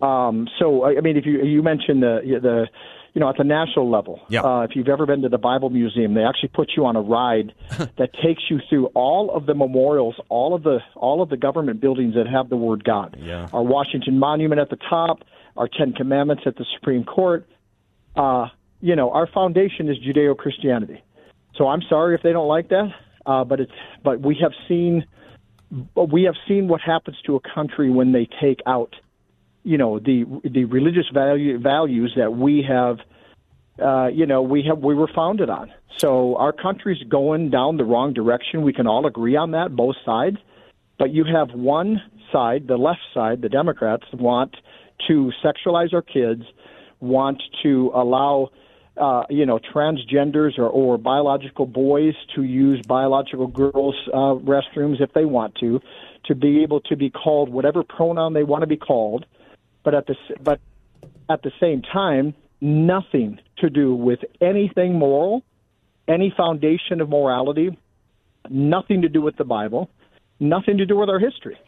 um, 0.03 0.49
so, 0.59 0.85
I 0.85 1.01
mean, 1.01 1.17
if 1.17 1.25
you 1.25 1.43
you 1.45 1.63
mentioned 1.63 2.03
the 2.03 2.21
the 2.43 2.67
you 3.15 3.21
know, 3.21 3.29
at 3.29 3.37
the 3.37 3.45
national 3.45 3.91
level, 3.91 4.21
yeah. 4.29 4.41
uh, 4.41 4.63
if 4.63 4.71
you've 4.75 4.89
ever 4.89 5.05
been 5.05 5.21
to 5.21 5.29
the 5.29 5.39
Bible 5.39 5.69
Museum, 5.69 6.15
they 6.15 6.25
actually 6.25 6.49
put 6.49 6.73
you 6.77 6.87
on 6.87 6.97
a 6.97 7.01
ride 7.03 7.53
that 7.99 8.11
takes 8.25 8.45
you 8.49 8.59
through 8.71 8.87
all 8.95 9.31
of 9.35 9.45
the 9.45 9.55
memorials, 9.55 10.15
all 10.31 10.55
of 10.55 10.63
the 10.63 10.79
all 10.97 11.23
of 11.23 11.29
the 11.29 11.37
government 11.37 11.81
buildings 11.81 12.15
that 12.15 12.27
have 12.27 12.49
the 12.49 12.57
word 12.57 12.85
God. 12.85 13.17
Yeah. 13.21 13.49
Our 13.53 13.63
Washington 13.63 14.19
Monument 14.19 14.61
at 14.61 14.71
the 14.71 14.79
top, 14.89 15.19
our 15.57 15.69
Ten 15.69 15.93
Commandments 15.93 16.45
at 16.47 16.57
the 16.57 16.65
Supreme 16.75 17.05
Court. 17.05 17.47
Uh, 18.17 18.47
you 18.81 18.97
know, 18.97 19.11
our 19.13 19.27
foundation 19.27 19.89
is 19.89 19.97
Judeo 19.99 20.37
Christianity. 20.37 21.03
So 21.57 21.69
I'm 21.69 21.83
sorry 21.89 22.15
if 22.15 22.23
they 22.23 22.33
don't 22.33 22.49
like 22.49 22.71
that, 22.71 22.89
uh, 23.27 23.45
but 23.45 23.61
it's 23.61 23.73
but 24.03 24.21
we 24.21 24.39
have 24.41 24.53
seen 24.67 25.05
we 25.95 26.23
have 26.25 26.35
seen 26.49 26.67
what 26.67 26.81
happens 26.81 27.19
to 27.27 27.37
a 27.37 27.41
country 27.55 27.91
when 27.91 28.13
they 28.13 28.27
take 28.41 28.61
out 28.67 28.95
you 29.65 29.79
know 29.79 29.99
the 29.99 30.25
the 30.45 30.65
religious 30.65 31.09
value 31.13 31.59
values 31.59 32.13
that 32.17 32.33
we 32.33 32.65
have 32.69 32.99
uh, 33.83 34.09
you 34.09 34.27
know 34.27 34.43
we 34.43 34.63
have 34.69 34.79
we 34.79 34.95
were 34.95 35.11
founded 35.15 35.51
on. 35.51 35.73
So 35.99 36.37
our 36.37 36.53
country's 36.53 37.03
going 37.05 37.51
down 37.51 37.77
the 37.77 37.85
wrong 37.85 38.13
direction. 38.13 38.63
We 38.63 38.73
can 38.73 38.87
all 38.87 39.07
agree 39.07 39.37
on 39.37 39.53
that, 39.53 39.77
both 39.77 39.97
sides. 40.05 40.39
But 40.99 41.11
you 41.11 41.25
have 41.25 41.51
one 41.51 42.01
side, 42.33 42.67
the 42.67 42.77
left 42.77 43.01
side, 43.15 43.43
the 43.43 43.49
Democrats 43.49 44.05
want 44.13 44.57
to 45.09 45.33
sexualize 45.45 45.93
our 45.93 46.03
kids, 46.03 46.43
want 47.01 47.43
to 47.63 47.91
allow 47.95 48.51
uh, 48.97 49.25
you 49.31 49.47
know 49.47 49.59
transgenders 49.59 50.59
or, 50.59 50.69
or 50.69 50.99
biological 50.99 51.67
boys 51.67 52.15
to 52.35 52.43
use 52.43 52.85
biological 52.87 53.47
girls' 53.47 53.97
uh, 54.13 54.35
restrooms 54.45 55.01
if 55.01 55.13
they 55.13 55.25
want 55.25 55.55
to, 55.57 55.81
to 56.27 56.35
be 56.35 56.63
able 56.63 56.81
to 56.81 56.97
be 56.97 57.11
called 57.11 57.49
whatever 57.49 57.83
pronoun 57.83 58.35
they 58.35 58.45
want 58.45 58.63
to 58.63 58.67
be 58.67 58.77
called 58.77 59.25
but 59.85 59.95
at 59.95 60.07
the 60.07 60.15
but 60.43 60.61
at 61.29 61.43
the 61.43 61.53
same 61.61 61.83
time, 61.83 62.35
nothing 62.61 63.39
to 63.59 63.71
do 63.71 63.95
with 63.95 64.21
anything 64.41 64.99
moral, 64.99 65.43
any 66.09 66.33
foundation 66.37 67.01
of 67.01 67.09
morality, 67.09 67.77
nothing 68.49 69.03
to 69.03 69.09
do 69.09 69.23
with 69.23 69.37
the 69.37 69.45
Bible, 69.45 69.91
nothing 70.41 70.79
to 70.79 70.87
do 70.87 70.97
with 70.97 71.09
our 71.09 71.19
history. 71.19 71.59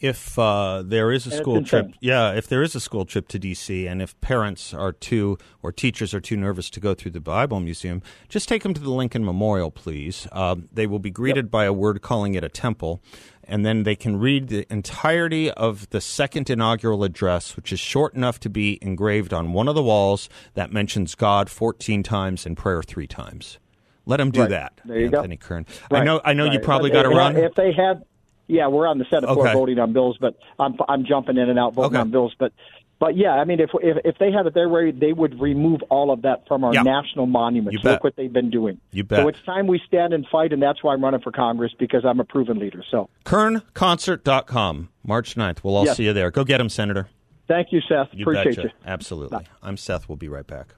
If 0.00 0.38
uh, 0.38 0.82
there 0.84 1.10
is 1.10 1.26
a 1.26 1.30
And 1.30 1.38
school 1.38 1.62
trip, 1.62 1.92
yeah, 2.00 2.32
if 2.32 2.46
there 2.46 2.62
is 2.62 2.74
a 2.74 2.80
school 2.80 3.04
trip 3.04 3.28
to 3.28 3.38
D.C. 3.38 3.86
and 3.86 4.00
if 4.00 4.18
parents 4.20 4.72
are 4.72 4.92
too 4.92 5.38
or 5.62 5.72
teachers 5.72 6.14
are 6.14 6.20
too 6.20 6.36
nervous 6.36 6.70
to 6.70 6.80
go 6.80 6.94
through 6.94 7.10
the 7.12 7.20
Bible 7.20 7.60
Museum, 7.60 8.02
just 8.28 8.48
take 8.48 8.62
them 8.62 8.74
to 8.74 8.80
the 8.80 8.90
Lincoln 8.90 9.24
Memorial, 9.24 9.70
please. 9.70 10.28
Um, 10.32 10.68
they 10.72 10.86
will 10.86 10.98
be 10.98 11.10
greeted 11.10 11.50
by 11.50 11.64
a 11.64 11.72
word 11.72 12.00
calling 12.02 12.34
it 12.34 12.44
a 12.44 12.48
temple, 12.48 13.02
and 13.44 13.64
then 13.66 13.82
they 13.82 13.96
can 13.96 14.18
read 14.18 14.48
the 14.48 14.70
entirety 14.72 15.50
of 15.50 15.88
the 15.90 16.00
second 16.00 16.48
inaugural 16.48 17.02
address, 17.02 17.56
which 17.56 17.72
is 17.72 17.80
short 17.80 18.14
enough 18.14 18.38
to 18.40 18.50
be 18.50 18.78
engraved 18.82 19.32
on 19.32 19.52
one 19.52 19.68
of 19.68 19.74
the 19.74 19.82
walls 19.82 20.28
that 20.54 20.72
mentions 20.72 21.14
God 21.14 21.50
14 21.50 22.02
times 22.02 22.46
and 22.46 22.56
prayer 22.56 22.82
three 22.82 23.06
times. 23.06 23.58
Let 24.06 24.18
them 24.18 24.30
do 24.30 24.40
Right. 24.42 24.50
that, 24.50 24.80
There 24.84 24.98
you 24.98 25.10
go. 25.10 25.18
Anthony 25.18 25.36
Kern. 25.36 25.66
I 25.90 26.02
know, 26.02 26.20
I 26.24 26.32
know 26.32 26.44
you 26.44 26.60
probably 26.60 26.90
got 26.90 27.02
to 27.02 27.10
run. 27.10 27.36
If 27.36 27.54
they 27.54 27.72
had, 27.72 28.04
yeah, 28.48 28.66
we're 28.66 28.86
on 28.88 28.98
the 28.98 29.04
Senate 29.08 29.26
floor 29.28 29.44
Okay. 29.46 29.52
voting 29.54 29.78
on 29.78 29.92
bills, 29.92 30.16
but 30.20 30.34
I'm 30.58 30.74
I'm 30.88 31.04
jumping 31.06 31.36
in 31.36 31.48
and 31.48 31.58
out 31.58 31.74
voting 31.74 31.92
Okay. 31.96 32.00
on 32.00 32.10
bills, 32.10 32.34
but. 32.38 32.52
But 33.00 33.16
yeah, 33.16 33.30
I 33.34 33.44
mean, 33.44 33.60
if 33.60 33.70
if 33.80 33.96
if 34.04 34.18
they 34.18 34.32
had 34.32 34.46
it 34.46 34.54
their 34.54 34.68
way, 34.68 34.90
they 34.90 35.12
would 35.12 35.40
remove 35.40 35.82
all 35.88 36.10
of 36.10 36.22
that 36.22 36.48
from 36.48 36.64
our 36.64 36.74
Yeah. 36.74 36.82
national 36.82 37.26
monuments. 37.26 37.74
You 37.74 37.78
bet. 37.78 37.92
Look 37.92 38.02
what 38.02 38.16
they've 38.16 38.32
been 38.32 38.50
doing. 38.50 38.80
You 38.90 39.04
bet. 39.04 39.20
So 39.20 39.28
it's 39.28 39.38
time 39.46 39.68
we 39.68 39.80
stand 39.86 40.12
and 40.12 40.26
fight, 40.26 40.52
and 40.52 40.60
that's 40.60 40.82
why 40.82 40.94
I'm 40.94 41.04
running 41.04 41.20
for 41.20 41.30
Congress 41.30 41.72
because 41.78 42.04
I'm 42.04 42.18
a 42.18 42.24
proven 42.24 42.58
leader. 42.58 42.82
So 42.90 43.08
KernConcert.com, 43.24 44.88
March 45.06 45.36
9th. 45.36 45.62
We'll 45.62 45.76
all 45.76 45.84
Yes. 45.84 45.96
see 45.96 46.06
you 46.06 46.12
there. 46.12 46.32
Go 46.32 46.42
get 46.42 46.60
him, 46.60 46.68
Senator. 46.68 47.06
thank 47.46 47.68
you, 47.72 47.80
Seth. 47.88 48.08
You 48.12 48.24
Appreciate 48.24 48.56
betcha. 48.56 48.62
you. 48.62 48.70
Absolutely. 48.84 49.46
I'm 49.62 49.76
Seth. 49.76 50.08
We'll 50.08 50.16
be 50.16 50.28
right 50.28 50.46
back. 50.46 50.74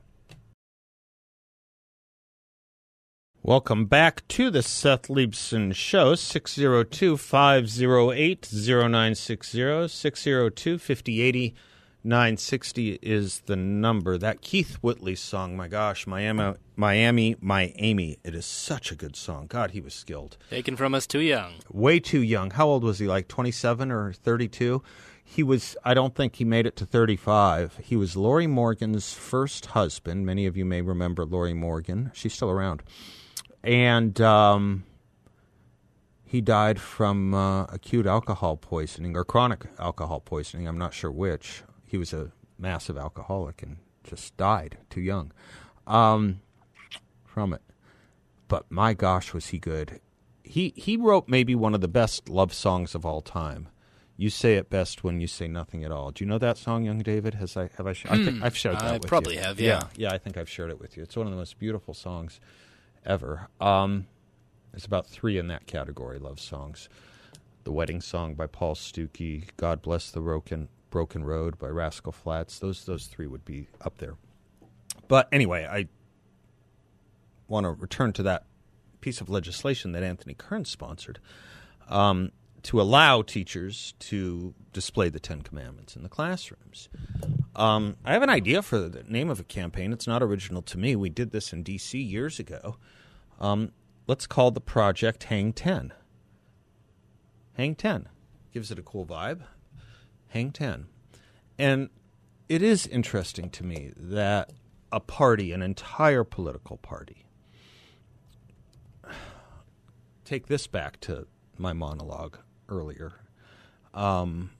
Welcome 3.43 3.87
back 3.87 4.27
to 4.29 4.51
the 4.51 4.63
Seth 4.63 5.09
Leibsohn 5.09 5.75
Show. 5.75 6.15
602 6.15 7.17
508 7.17 8.49
0960. 8.53 9.89
602 9.89 10.79
5080 10.79 11.55
960 12.03 12.99
is 13.03 13.41
the 13.47 13.57
number. 13.57 14.19
That 14.19 14.43
Keith 14.43 14.75
Whitley 14.83 15.15
song, 15.15 15.57
my 15.57 15.69
gosh, 15.69 16.07
Miami, 16.07 16.55
Miami, 16.77 17.37
my 17.41 17.73
Amy. 17.77 18.19
It 18.25 18.35
is 18.35 18.45
such 18.47 18.93
a 18.93 18.95
good 18.95 19.17
song. 19.17 19.47
God, 19.47 19.71
he 19.71 19.81
was 19.81 19.95
skilled 19.95 20.37
Taken 20.51 20.77
from 20.77 20.95
us 20.95 21.07
too 21.07 21.21
young. 21.21 21.55
way 21.71 21.99
too 21.99 22.23
young. 22.23 22.51
How 22.51 22.67
old 22.69 22.85
was 22.85 22.99
he? 22.99 23.07
Like 23.07 23.29
27 23.29 23.91
or 23.91 24.13
32? 24.13 24.83
He 25.25 25.43
was, 25.43 25.77
I 25.85 25.95
don't 25.95 26.15
think 26.15 26.37
he 26.37 26.45
made 26.45 26.67
it 26.67 26.77
to 26.77 26.85
35. 26.87 27.79
He 27.85 27.97
was 27.97 28.17
Lorrie 28.17 28.47
Morgan's 28.47 29.15
first 29.15 29.67
husband. 29.67 30.27
Many 30.27 30.45
of 30.47 30.57
you 30.57 30.65
may 30.65 30.83
remember 30.83 31.25
Lori 31.25 31.55
Morgan. 31.55 32.11
She's 32.15 32.35
still 32.35 32.51
around. 32.51 32.83
And 33.63 34.21
um, 34.21 34.85
he 36.25 36.41
died 36.41 36.81
from 36.81 37.35
uh, 37.35 37.65
acute 37.65 38.07
alcohol 38.07 38.57
poisoning 38.57 39.17
or 39.17 39.25
chronic 39.25 39.67
alcohol 39.79 40.21
poisoning. 40.21 40.67
I'm 40.67 40.79
not 40.79 40.95
sure 40.95 41.11
which. 41.11 41.63
He 41.85 41.99
was 41.99 42.13
a 42.13 42.33
massive 42.59 42.97
alcoholic 42.97 43.63
and 43.63 43.79
just 44.05 44.37
died 44.37 44.79
too 44.89 45.01
young 45.01 45.33
um, 45.87 46.41
from 47.25 47.53
it 47.53 47.63
but 48.51 48.69
my 48.69 48.93
gosh, 48.95 49.33
was 49.33 49.47
he 49.47 49.59
good. 49.59 50.01
He 50.43 50.75
he 50.77 50.97
wrote 50.97 51.29
maybe 51.29 51.55
one 51.55 51.73
of 51.73 51.81
the 51.81 51.89
best 51.89 52.29
love 52.29 52.53
songs 52.53 52.95
of 52.97 53.07
all 53.07 53.23
time. 53.23 53.69
You 54.17 54.29
say 54.29 54.57
it 54.57 54.69
best 54.69 55.03
when 55.05 55.21
you 55.21 55.29
say 55.29 55.47
nothing 55.47 55.85
at 55.85 55.93
all. 55.93 56.11
Do 56.11 56.25
you 56.25 56.29
know 56.29 56.39
that 56.39 56.59
song, 56.59 56.85
young 56.85 56.99
David? 56.99 57.35
Has 57.35 57.57
I 57.57 57.71
have 57.79 57.87
I? 57.87 57.93
sh- 57.93 58.07
I 58.11 58.23
think 58.23 58.43
I've 58.43 58.57
shared 58.57 58.75
that 58.77 58.85
I 58.85 58.93
with 58.95 59.07
probably 59.07 59.37
you. 59.37 59.41
have, 59.41 59.61
yeah, 59.61 59.69
yeah. 59.69 60.09
yeah. 60.09 60.13
I 60.13 60.19
think 60.19 60.37
I've 60.37 60.49
shared 60.49 60.71
it 60.71 60.81
with 60.81 60.97
you. 60.97 61.05
It's 61.05 61.17
one 61.17 61.27
of 61.27 61.33
the 61.33 61.39
most 61.39 61.61
beautiful 61.61 61.95
songs 61.95 62.41
ever. 63.05 63.49
Um, 63.61 64.07
there's 64.73 64.85
about 64.85 65.07
three 65.07 65.39
in 65.39 65.49
that 65.49 65.67
category, 65.67 66.19
love 66.19 66.41
songs. 66.41 66.89
The 67.65 67.73
Wedding 67.73 68.01
Song 68.01 68.35
by 68.35 68.47
Paul 68.47 68.75
Stookey, 68.75 69.45
God 69.57 69.83
Bless 69.83 70.11
the 70.11 70.21
Broken 70.21 70.69
Broken 70.91 71.25
Road 71.25 71.59
by 71.59 71.69
Rascal 71.69 72.13
Flatts. 72.13 72.59
Those 72.59 72.85
those 72.85 73.07
three 73.07 73.27
would 73.27 73.45
be 73.45 73.69
up 73.81 73.99
there. 73.99 74.17
But 75.09 75.29
anyway, 75.33 75.67
I 75.71 75.89
want 77.49 77.65
to 77.65 77.71
return 77.71 78.13
to 78.15 78.23
that 78.25 78.45
piece 79.01 79.21
of 79.21 79.29
legislation 79.29 79.93
that 79.93 80.03
Anthony 80.03 80.35
Kern 80.35 80.65
sponsored 80.65 81.19
um, 81.89 82.33
to 82.63 82.81
allow 82.81 83.23
teachers 83.23 83.95
to 83.99 84.55
display 84.73 85.09
the 85.09 85.21
Ten 85.21 85.43
Commandments 85.43 85.97
in 85.97 86.03
the 86.03 86.09
classrooms. 86.09 86.89
Um, 87.57 87.97
I 88.05 88.13
have 88.13 88.23
an 88.23 88.31
idea 88.31 88.63
for 88.63 88.79
the 88.79 89.03
name 89.05 89.31
of 89.31 89.41
a 89.41 89.45
campaign. 89.45 89.93
It's 89.93 90.07
not 90.07 90.23
original 90.23 90.63
to 90.63 90.79
me. 90.79 90.97
We 90.97 91.09
did 91.09 91.31
this 91.31 91.53
in 91.53 91.63
D.C. 91.63 91.99
years 91.99 92.39
ago. 92.39 92.77
Um, 93.41 93.73
let's 94.07 94.27
call 94.27 94.51
the 94.51 94.61
project 94.61 95.25
Hang 95.25 95.53
10. 95.53 95.93
Hang 97.55 97.75
10. 97.75 98.09
Gives 98.53 98.71
it 98.71 98.79
a 98.79 98.83
cool 98.83 99.07
vibe. 99.07 99.43
Hang 100.29 100.53
10. 100.53 100.87
And 101.59 101.91
it 102.49 102.63
is 102.63 102.87
interesting 102.87 103.51
to 103.51 103.65
me 103.65 103.93
that 103.97 104.53
a 104.93 105.01
party, 105.01 105.53
an 105.53 105.63
entire 105.63 106.25
political 106.25 106.77
party, 106.77 107.27
take 110.25 110.47
this 110.47 110.67
back 110.67 111.01
to 111.01 111.27
my 111.59 111.73
monologue 111.73 112.39
earlier 112.71 113.13
um, 113.93 114.51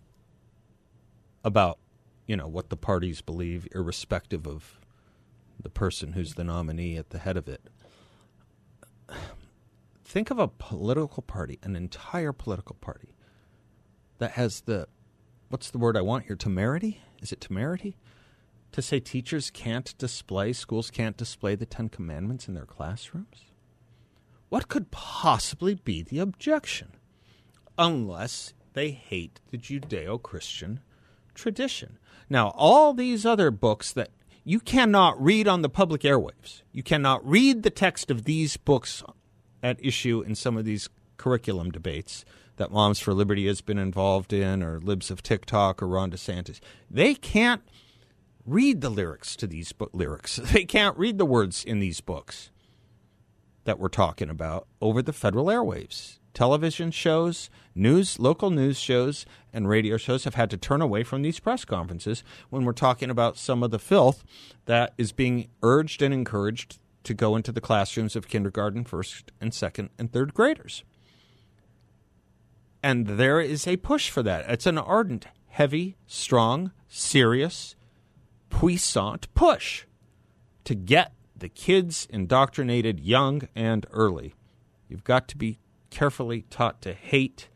about 1.45 1.79
you 2.27 2.37
know 2.37 2.49
what 2.49 2.71
the 2.71 2.77
parties 2.77 3.21
believe, 3.21 3.67
irrespective 3.75 4.47
of 4.47 4.79
the 5.61 5.71
person 5.71 6.13
who's 6.13 6.35
the 6.35 6.45
nominee 6.45 6.97
at 6.97 7.11
the 7.11 7.19
head 7.19 7.37
of 7.37 7.49
it. 7.49 7.63
Think 10.05 10.31
of 10.31 10.39
a 10.39 10.49
political 10.49 11.23
party, 11.23 11.59
an 11.63 11.77
entire 11.77 12.33
political 12.33 12.77
party 12.81 13.15
that 14.19 14.33
has 14.33 14.63
the 14.63 14.87
what's 15.49 15.71
the 15.71 15.79
word 15.79 15.97
I 15.97 16.03
want 16.03 16.27
here? 16.27 16.37
Temerity? 16.37 17.01
Is 17.21 17.33
it 17.33 17.41
temerity? 17.41 17.97
To 18.73 18.83
say 18.83 19.01
teachers 19.01 19.51
can't 19.51 19.97
display, 19.99 20.53
schools 20.53 20.91
can't 20.91 21.17
display 21.17 21.57
the 21.57 21.67
Ten 21.67 21.89
Commandments 21.89 22.47
in 22.47 22.55
their 22.55 22.67
classrooms? 22.67 23.47
What 24.49 24.69
could 24.69 24.93
possibly 24.93 25.75
be 25.75 26.03
the 26.03 26.21
objection? 26.21 26.93
Unless 27.81 28.53
they 28.75 28.91
hate 28.91 29.41
the 29.51 29.57
Judeo 29.57 30.23
Christian 30.23 30.81
tradition. 31.35 31.99
Now, 32.29 32.53
all 32.55 32.93
these 32.93 33.25
other 33.25 33.51
books 33.51 33.91
that 33.95 34.11
you 34.45 34.61
cannot 34.61 35.19
read 35.19 35.49
on 35.49 35.63
the 35.63 35.71
public 35.71 36.03
airwaves, 36.03 36.61
you 36.73 36.83
cannot 36.83 37.27
read 37.27 37.63
the 37.63 37.71
text 37.71 38.11
of 38.11 38.25
these 38.25 38.59
books 38.59 39.03
at 39.63 39.83
issue 39.83 40.21
in 40.21 40.35
some 40.35 40.59
of 40.59 40.67
these 40.67 40.91
curriculum 41.17 41.71
debates 41.71 42.23
that 42.57 42.71
Moms 42.71 43.01
for 43.01 43.15
Liberty 43.15 43.47
has 43.47 43.63
been 43.63 43.79
involved 43.79 44.35
in, 44.35 44.63
or 44.63 44.79
Libs 44.79 45.11
of 45.11 45.23
TikTok, 45.23 45.83
or 45.83 45.89
Ron 45.89 46.11
DeSantis. 46.11 46.61
They 46.91 47.15
can't 47.15 47.63
read 48.45 48.83
the 48.83 48.91
lyrics 48.91 49.37
to 49.37 49.47
these 49.47 49.73
book 49.73 49.91
lyrics. 49.95 50.37
They 50.53 50.67
can't 50.67 50.99
read 50.99 51.17
the 51.17 51.25
words 51.25 51.65
in 51.65 51.81
these 51.81 52.03
books 52.03 52.51
that 53.65 53.79
we're 53.79 53.89
talking 53.89 54.29
about 54.29 54.67
over 54.83 55.01
the 55.01 55.15
federal 55.15 55.47
airwaves. 55.47 56.20
Television 56.33 56.91
shows, 56.91 57.51
news, 57.75 58.19
local 58.19 58.51
news 58.51 58.79
shows, 58.79 59.27
and 59.53 59.69
radio 59.69 59.97
shows 59.97 60.25
have 60.25 60.35
had 60.35 60.51
to 60.51 60.57
turn 60.57 60.81
away 60.81 61.03
from 61.03 61.23
these 61.23 61.41
press 61.41 61.65
conferences 61.65 62.23
when 62.51 62.65
we're 62.65 62.73
talking 62.73 63.11
about 63.11 63.37
some 63.37 63.63
of 63.63 63.71
the 63.71 63.79
filth 63.79 64.25
that 64.67 64.95
is 64.97 65.13
being 65.13 65.49
urged 65.63 66.03
and 66.03 66.15
encouraged 66.15 66.79
to 67.03 67.15
go 67.15 67.35
into 67.35 67.53
the 67.53 67.61
classrooms 67.61 68.15
of 68.15 68.29
kindergarten, 68.29 68.85
first 68.85 69.33
and 69.41 69.53
second 69.53 69.91
and 69.99 70.13
third 70.13 70.35
graders. 70.35 70.85
And 72.83 73.07
there 73.07 73.41
is 73.41 73.67
a 73.67 73.77
push 73.77 74.11
for 74.11 74.23
that. 74.23 74.49
It's 74.49 74.67
an 74.67 74.79
ardent, 74.79 75.27
heavy, 75.49 75.97
strong, 76.07 76.73
serious, 76.89 77.77
puissant 78.49 79.33
push 79.35 79.85
to 80.65 80.75
get 80.75 81.13
the 81.37 81.49
kids 81.49 82.07
indoctrinated 82.11 83.01
young 83.01 83.49
and 83.55 83.87
early. 83.91 84.35
You've 84.89 85.05
got 85.05 85.29
to 85.29 85.37
be 85.37 85.59
carefully 85.91 86.43
taught 86.43 86.81
to 86.83 86.93
hate. 86.93 87.49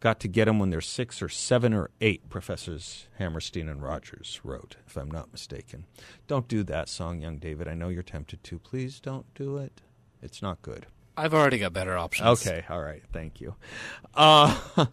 Got 0.00 0.20
to 0.20 0.28
get 0.28 0.46
them 0.46 0.58
when 0.58 0.70
they're 0.70 0.80
six 0.80 1.20
or 1.20 1.28
seven 1.28 1.74
or 1.74 1.90
eight, 2.00 2.30
Professors 2.30 3.06
Hammerstein 3.18 3.68
and 3.68 3.82
Rodgers 3.82 4.40
wrote, 4.42 4.76
if 4.86 4.96
I'm 4.96 5.10
not 5.10 5.30
mistaken. 5.30 5.84
Don't 6.26 6.48
do 6.48 6.62
that 6.64 6.88
song, 6.88 7.20
young 7.20 7.38
David. 7.38 7.68
I 7.68 7.74
know 7.74 7.90
you're 7.90 8.02
tempted 8.02 8.42
to. 8.44 8.58
Please 8.58 8.98
don't 8.98 9.32
do 9.34 9.58
it. 9.58 9.82
It's 10.22 10.40
not 10.40 10.62
good. 10.62 10.86
I've 11.16 11.34
already 11.34 11.58
got 11.58 11.74
better 11.74 11.98
options. 11.98 12.46
Okay, 12.46 12.64
all 12.70 12.80
right, 12.80 13.02
thank 13.12 13.42
you. 13.42 13.56
Uh, 14.14 14.58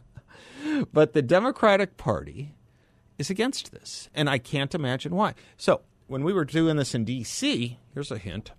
but 0.91 1.13
the 1.13 1.21
Democratic 1.21 1.95
Party 1.95 2.55
is 3.17 3.29
against 3.29 3.71
this, 3.71 4.09
and 4.13 4.29
I 4.29 4.37
can't 4.37 4.75
imagine 4.75 5.15
why. 5.15 5.35
So 5.55 5.81
when 6.07 6.23
we 6.23 6.33
were 6.33 6.45
doing 6.45 6.75
this 6.75 6.93
in 6.93 7.05
D.C., 7.05 7.79
here's 7.93 8.11
a 8.11 8.17
hint. 8.17 8.51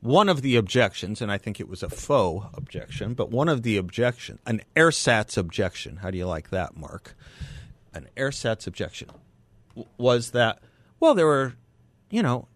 One 0.00 0.28
of 0.30 0.40
the 0.40 0.56
objections, 0.56 1.20
and 1.20 1.30
I 1.30 1.36
think 1.36 1.60
it 1.60 1.68
was 1.68 1.82
a 1.82 1.90
faux 1.90 2.46
objection, 2.54 3.12
but 3.14 3.30
one 3.30 3.50
of 3.50 3.62
the 3.62 3.76
objection, 3.76 4.38
an 4.46 4.62
airsats 4.74 5.36
objection. 5.36 5.96
How 5.96 6.10
do 6.10 6.16
you 6.16 6.26
like 6.26 6.50
that, 6.50 6.76
Mark? 6.76 7.14
An 7.92 8.08
airsats 8.16 8.66
objection 8.66 9.10
was 9.98 10.30
that 10.30 10.60
well, 11.00 11.14
there 11.14 11.26
were, 11.26 11.54
you 12.10 12.22
know, 12.22 12.46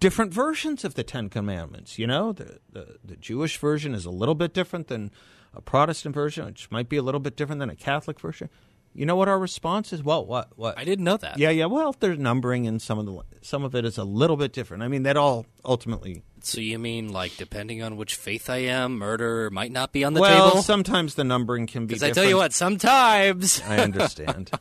different 0.00 0.34
versions 0.34 0.84
of 0.84 0.94
the 0.94 1.04
Ten 1.04 1.28
Commandments. 1.28 1.98
You 1.98 2.08
know, 2.08 2.32
the, 2.32 2.58
the, 2.70 2.98
the 3.04 3.16
Jewish 3.16 3.56
version 3.58 3.94
is 3.94 4.04
a 4.04 4.10
little 4.10 4.34
bit 4.34 4.52
different 4.52 4.88
than 4.88 5.12
a 5.54 5.62
Protestant 5.62 6.14
version, 6.14 6.46
which 6.46 6.70
might 6.70 6.88
be 6.88 6.96
a 6.96 7.02
little 7.02 7.20
bit 7.20 7.36
different 7.36 7.60
than 7.60 7.70
a 7.70 7.76
Catholic 7.76 8.20
version. 8.20 8.50
You 8.92 9.06
know 9.06 9.16
what 9.16 9.28
our 9.28 9.38
response 9.38 9.92
is? 9.92 10.02
Well, 10.02 10.24
what 10.24 10.48
what? 10.56 10.78
I 10.78 10.84
didn't 10.84 11.04
know 11.04 11.18
that. 11.18 11.38
Yeah, 11.38 11.50
yeah. 11.50 11.66
Well, 11.66 11.94
there's 12.00 12.18
numbering, 12.18 12.66
and 12.66 12.80
some 12.80 12.98
of 12.98 13.04
the 13.04 13.20
some 13.42 13.62
of 13.62 13.74
it 13.74 13.84
is 13.84 13.98
a 13.98 14.04
little 14.04 14.38
bit 14.38 14.54
different. 14.54 14.82
I 14.82 14.88
mean, 14.88 15.02
that 15.02 15.18
all 15.18 15.44
ultimately. 15.66 16.22
So 16.46 16.60
you 16.60 16.78
mean 16.78 17.12
like 17.12 17.36
depending 17.36 17.82
on 17.82 17.96
which 17.96 18.14
faith 18.14 18.48
I 18.48 18.58
am, 18.58 18.98
murder 18.98 19.50
might 19.50 19.72
not 19.72 19.90
be 19.92 20.04
on 20.04 20.14
the 20.14 20.20
well, 20.20 20.50
table? 20.50 20.62
sometimes 20.62 21.16
the 21.16 21.24
numbering 21.24 21.66
can 21.66 21.86
be. 21.86 21.94
Because 21.94 22.04
I 22.04 22.12
tell 22.12 22.24
you 22.24 22.36
what, 22.36 22.52
sometimes 22.52 23.60
I 23.66 23.78
understand. 23.78 24.52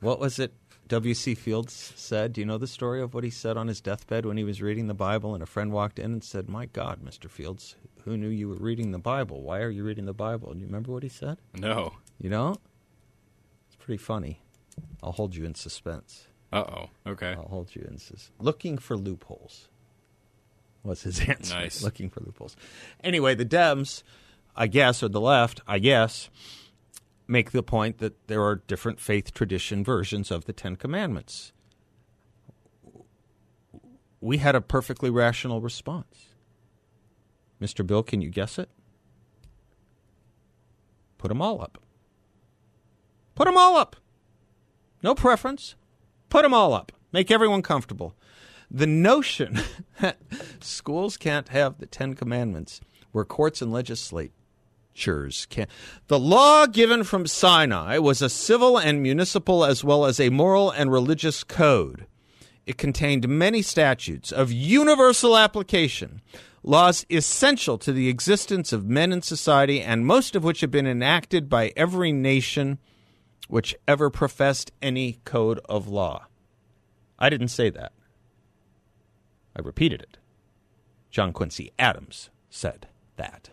what 0.00 0.18
was 0.18 0.40
it? 0.40 0.52
W.C. 0.88 1.36
Fields 1.36 1.92
said. 1.94 2.32
Do 2.32 2.40
you 2.40 2.46
know 2.46 2.58
the 2.58 2.66
story 2.66 3.00
of 3.00 3.14
what 3.14 3.22
he 3.22 3.30
said 3.30 3.56
on 3.56 3.68
his 3.68 3.80
deathbed 3.80 4.26
when 4.26 4.36
he 4.36 4.42
was 4.42 4.60
reading 4.60 4.88
the 4.88 4.94
Bible, 4.94 5.32
and 5.32 5.42
a 5.42 5.46
friend 5.46 5.70
walked 5.70 6.00
in 6.00 6.06
and 6.06 6.24
said, 6.24 6.48
"My 6.48 6.66
God, 6.66 7.02
Mister 7.04 7.28
Fields, 7.28 7.76
who 8.04 8.16
knew 8.16 8.28
you 8.28 8.48
were 8.48 8.56
reading 8.56 8.90
the 8.90 8.98
Bible? 8.98 9.40
Why 9.40 9.60
are 9.60 9.70
you 9.70 9.84
reading 9.84 10.06
the 10.06 10.12
Bible?" 10.12 10.50
And 10.50 10.60
you 10.60 10.66
remember 10.66 10.90
what 10.90 11.04
he 11.04 11.08
said? 11.08 11.38
no. 11.54 11.94
You 12.20 12.30
don't? 12.30 12.58
It's 13.68 13.76
pretty 13.76 14.02
funny. 14.02 14.40
I'll 15.04 15.12
hold 15.12 15.36
you 15.36 15.44
in 15.44 15.54
suspense. 15.54 16.26
Uh 16.52 16.64
oh. 16.66 16.90
Okay. 17.06 17.34
I'll 17.38 17.48
hold 17.48 17.76
you 17.76 17.86
in 17.88 17.98
suspense. 17.98 18.32
Looking 18.40 18.76
for 18.76 18.96
loopholes 18.96 19.68
was 20.88 21.02
his 21.02 21.20
answer. 21.28 21.54
Nice. 21.54 21.82
Looking 21.82 22.10
for 22.10 22.20
loopholes. 22.20 22.56
Anyway, 23.04 23.34
the 23.34 23.44
Dems, 23.44 24.02
I 24.56 24.66
guess, 24.66 25.02
or 25.02 25.08
the 25.08 25.20
left, 25.20 25.60
I 25.66 25.78
guess, 25.78 26.30
make 27.28 27.52
the 27.52 27.62
point 27.62 27.98
that 27.98 28.26
there 28.26 28.42
are 28.42 28.56
different 28.56 28.98
faith 28.98 29.32
tradition 29.32 29.84
versions 29.84 30.30
of 30.30 30.46
the 30.46 30.52
Ten 30.52 30.76
Commandments. 30.76 31.52
We 34.20 34.38
had 34.38 34.56
a 34.56 34.60
perfectly 34.60 35.10
rational 35.10 35.60
response. 35.60 36.26
Mr. 37.60 37.86
Bill, 37.86 38.02
can 38.02 38.20
you 38.20 38.30
guess 38.30 38.58
it? 38.58 38.68
Put 41.18 41.28
them 41.28 41.42
all 41.42 41.60
up. 41.60 41.78
Put 43.34 43.44
them 43.44 43.56
all 43.56 43.76
up. 43.76 43.96
No 45.02 45.14
preference. 45.14 45.74
Put 46.28 46.42
them 46.42 46.54
all 46.54 46.72
up. 46.72 46.92
Make 47.12 47.30
everyone 47.30 47.62
comfortable. 47.62 48.14
The 48.70 48.86
notion 48.86 49.60
that 50.00 50.18
schools 50.60 51.16
can't 51.16 51.48
have 51.48 51.78
the 51.78 51.86
Ten 51.86 52.14
Commandments 52.14 52.80
where 53.12 53.24
courts 53.24 53.62
and 53.62 53.72
legislatures 53.72 55.46
can't—the 55.48 56.18
law 56.18 56.66
given 56.66 57.04
from 57.04 57.26
Sinai 57.26 57.98
was 57.98 58.20
a 58.20 58.28
civil 58.28 58.76
and 58.76 59.02
municipal 59.02 59.64
as 59.64 59.82
well 59.82 60.04
as 60.04 60.20
a 60.20 60.28
moral 60.28 60.70
and 60.70 60.92
religious 60.92 61.44
code. 61.44 62.06
It 62.66 62.76
contained 62.76 63.26
many 63.26 63.62
statutes 63.62 64.30
of 64.30 64.52
universal 64.52 65.38
application, 65.38 66.20
laws 66.62 67.06
essential 67.10 67.78
to 67.78 67.92
the 67.92 68.08
existence 68.08 68.74
of 68.74 68.84
men 68.84 69.10
in 69.10 69.22
society, 69.22 69.80
and 69.80 70.04
most 70.04 70.36
of 70.36 70.44
which 70.44 70.60
have 70.60 70.70
been 70.70 70.86
enacted 70.86 71.48
by 71.48 71.72
every 71.74 72.12
nation 72.12 72.78
which 73.48 73.74
ever 73.88 74.10
professed 74.10 74.70
any 74.82 75.20
code 75.24 75.58
of 75.66 75.88
law. 75.88 76.26
I 77.18 77.30
didn't 77.30 77.48
say 77.48 77.70
that. 77.70 77.92
I 79.58 79.62
repeated 79.62 80.00
it. 80.00 80.18
John 81.10 81.32
Quincy 81.32 81.72
Adams 81.78 82.30
said 82.48 82.86
that. 83.16 83.50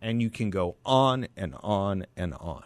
And 0.00 0.22
you 0.22 0.30
can 0.30 0.48
go 0.50 0.76
on 0.84 1.26
and 1.36 1.54
on 1.60 2.06
and 2.16 2.34
on. 2.34 2.64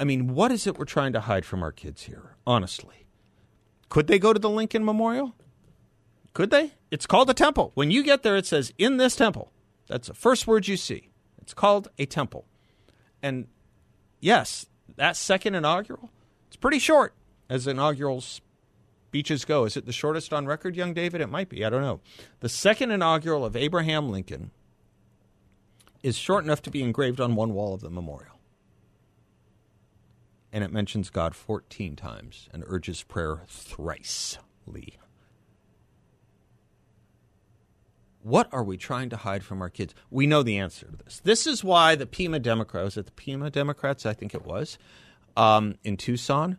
I 0.00 0.04
mean, 0.04 0.34
what 0.34 0.50
is 0.50 0.66
it 0.66 0.78
we're 0.78 0.84
trying 0.84 1.12
to 1.12 1.20
hide 1.20 1.44
from 1.44 1.62
our 1.62 1.72
kids 1.72 2.02
here, 2.04 2.36
honestly? 2.46 3.06
Could 3.88 4.08
they 4.08 4.18
go 4.18 4.32
to 4.32 4.38
the 4.38 4.50
Lincoln 4.50 4.84
Memorial? 4.84 5.34
Could 6.34 6.50
they? 6.50 6.72
It's 6.90 7.06
called 7.06 7.30
a 7.30 7.34
temple. 7.34 7.70
When 7.74 7.90
you 7.90 8.02
get 8.02 8.22
there, 8.22 8.36
it 8.36 8.46
says, 8.46 8.72
in 8.78 8.96
this 8.96 9.16
temple. 9.16 9.52
That's 9.86 10.08
the 10.08 10.14
first 10.14 10.46
word 10.46 10.66
you 10.66 10.76
see. 10.76 11.10
It's 11.40 11.54
called 11.54 11.88
a 11.98 12.06
temple. 12.06 12.46
And 13.22 13.46
yes, 14.20 14.66
that 14.96 15.16
second 15.16 15.54
inaugural, 15.54 16.10
it's 16.48 16.56
pretty 16.56 16.78
short 16.78 17.14
as 17.48 17.66
inaugural 17.66 18.22
speeches 19.06 19.44
go. 19.44 19.64
Is 19.64 19.76
it 19.76 19.86
the 19.86 19.92
shortest 19.92 20.32
on 20.32 20.46
record, 20.46 20.76
young 20.76 20.92
David? 20.92 21.20
It 21.20 21.28
might 21.28 21.48
be. 21.48 21.64
I 21.64 21.70
don't 21.70 21.82
know. 21.82 22.00
The 22.40 22.48
second 22.48 22.90
inaugural 22.90 23.44
of 23.44 23.56
Abraham 23.56 24.10
Lincoln 24.10 24.50
is 26.02 26.16
short 26.16 26.44
enough 26.44 26.60
to 26.62 26.70
be 26.70 26.82
engraved 26.82 27.20
on 27.20 27.34
one 27.34 27.54
wall 27.54 27.74
of 27.74 27.80
the 27.80 27.90
memorial. 27.90 28.40
And 30.52 30.64
it 30.64 30.72
mentions 30.72 31.10
God 31.10 31.34
14 31.34 31.96
times 31.96 32.48
and 32.52 32.64
urges 32.66 33.02
prayer 33.02 33.42
thrice, 33.46 34.38
Lee. 34.66 34.98
What 38.22 38.48
are 38.52 38.64
we 38.64 38.76
trying 38.76 39.08
to 39.10 39.16
hide 39.16 39.44
from 39.44 39.62
our 39.62 39.70
kids? 39.70 39.94
We 40.10 40.26
know 40.26 40.42
the 40.42 40.58
answer 40.58 40.86
to 40.86 40.96
this. 40.96 41.20
This 41.22 41.46
is 41.46 41.62
why 41.62 41.94
the 41.94 42.06
Pima 42.06 42.40
Democrats, 42.40 42.84
was 42.84 42.96
it 42.96 43.06
the 43.06 43.12
Pima 43.12 43.50
Democrats? 43.50 44.04
I 44.04 44.14
think 44.14 44.34
it 44.34 44.44
was, 44.44 44.78
um, 45.36 45.76
in 45.84 45.96
Tucson. 45.96 46.58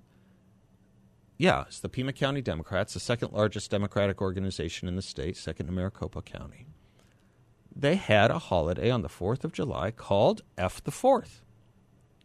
Yeah, 1.38 1.66
it's 1.68 1.80
the 1.80 1.90
Pima 1.90 2.14
County 2.14 2.42
Democrats, 2.42 2.96
the 2.96 3.00
second 3.00 3.32
largest 3.32 3.70
Democratic 3.70 4.22
organization 4.22 4.88
in 4.88 4.96
the 4.96 5.04
state, 5.04 5.38
second 5.38 5.68
to 5.68 5.72
Maricopa 5.72 6.24
County. 6.24 6.66
They 7.76 7.96
had 7.96 8.32
a 8.32 8.40
holiday 8.40 8.90
on 8.90 9.04
the 9.04 9.08
4th 9.08 9.44
of 9.44 9.54
July 9.54 9.92
called 9.92 10.42
F 10.58 10.84
the 10.84 10.92
4th, 10.92 11.42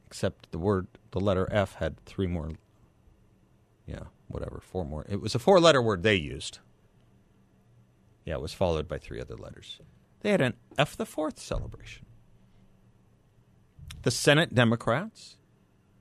except 0.06 0.50
the 0.50 0.58
word, 0.58 0.86
the 1.10 1.20
letter 1.20 1.46
F 1.52 1.74
had 1.74 2.02
three 2.06 2.26
more, 2.26 2.52
yeah, 3.86 4.04
whatever, 4.28 4.62
four 4.62 4.86
more. 4.86 5.04
It 5.06 5.20
was 5.20 5.34
a 5.34 5.38
four 5.38 5.60
letter 5.60 5.82
word 5.82 6.02
they 6.02 6.14
used. 6.14 6.60
Yeah, 8.24 8.34
it 8.34 8.40
was 8.40 8.54
followed 8.54 8.88
by 8.88 8.96
three 8.96 9.20
other 9.20 9.36
letters. 9.36 9.78
They 10.20 10.30
had 10.30 10.40
an 10.40 10.54
F 10.78 10.96
the 10.96 11.04
Fourth 11.04 11.38
celebration. 11.38 12.06
The 14.02 14.10
Senate 14.10 14.54
Democrats 14.54 15.36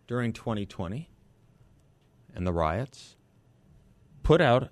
during 0.07 0.31
2020 0.31 1.10
and 2.33 2.45
the 2.45 2.53
riots 2.53 3.17
put 4.23 4.41
out 4.41 4.69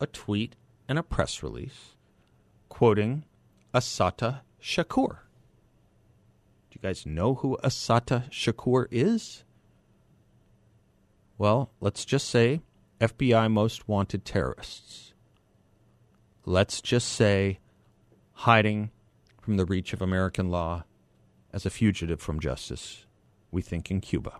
a 0.00 0.06
tweet 0.06 0.56
and 0.88 0.98
a 0.98 1.02
press 1.02 1.42
release 1.42 1.96
quoting 2.68 3.24
Assata 3.74 4.42
Shakur. 4.60 5.18
Do 6.70 6.76
you 6.76 6.80
guys 6.82 7.06
know 7.06 7.34
who 7.34 7.58
Assata 7.62 8.24
Shakur 8.30 8.86
is? 8.90 9.44
Well, 11.38 11.70
let's 11.80 12.04
just 12.04 12.28
say 12.28 12.62
FBI 13.00 13.50
most 13.50 13.88
wanted 13.88 14.24
terrorists 14.24 15.12
let's 16.44 16.80
just 16.80 17.08
say, 17.08 17.58
hiding 18.32 18.90
from 19.40 19.56
the 19.56 19.64
reach 19.64 19.92
of 19.92 20.02
American 20.02 20.50
law 20.50 20.84
as 21.52 21.66
a 21.66 21.70
fugitive 21.70 22.20
from 22.20 22.40
justice, 22.40 23.06
we 23.50 23.62
think 23.62 23.90
in 23.90 24.00
Cuba. 24.00 24.38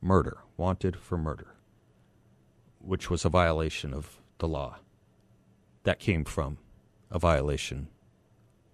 Murder, 0.00 0.38
wanted 0.56 0.96
for 0.96 1.18
murder, 1.18 1.54
which 2.78 3.10
was 3.10 3.24
a 3.24 3.28
violation 3.28 3.92
of 3.92 4.20
the 4.38 4.48
law. 4.48 4.78
That 5.84 5.98
came 5.98 6.24
from 6.24 6.58
a 7.10 7.18
violation 7.18 7.88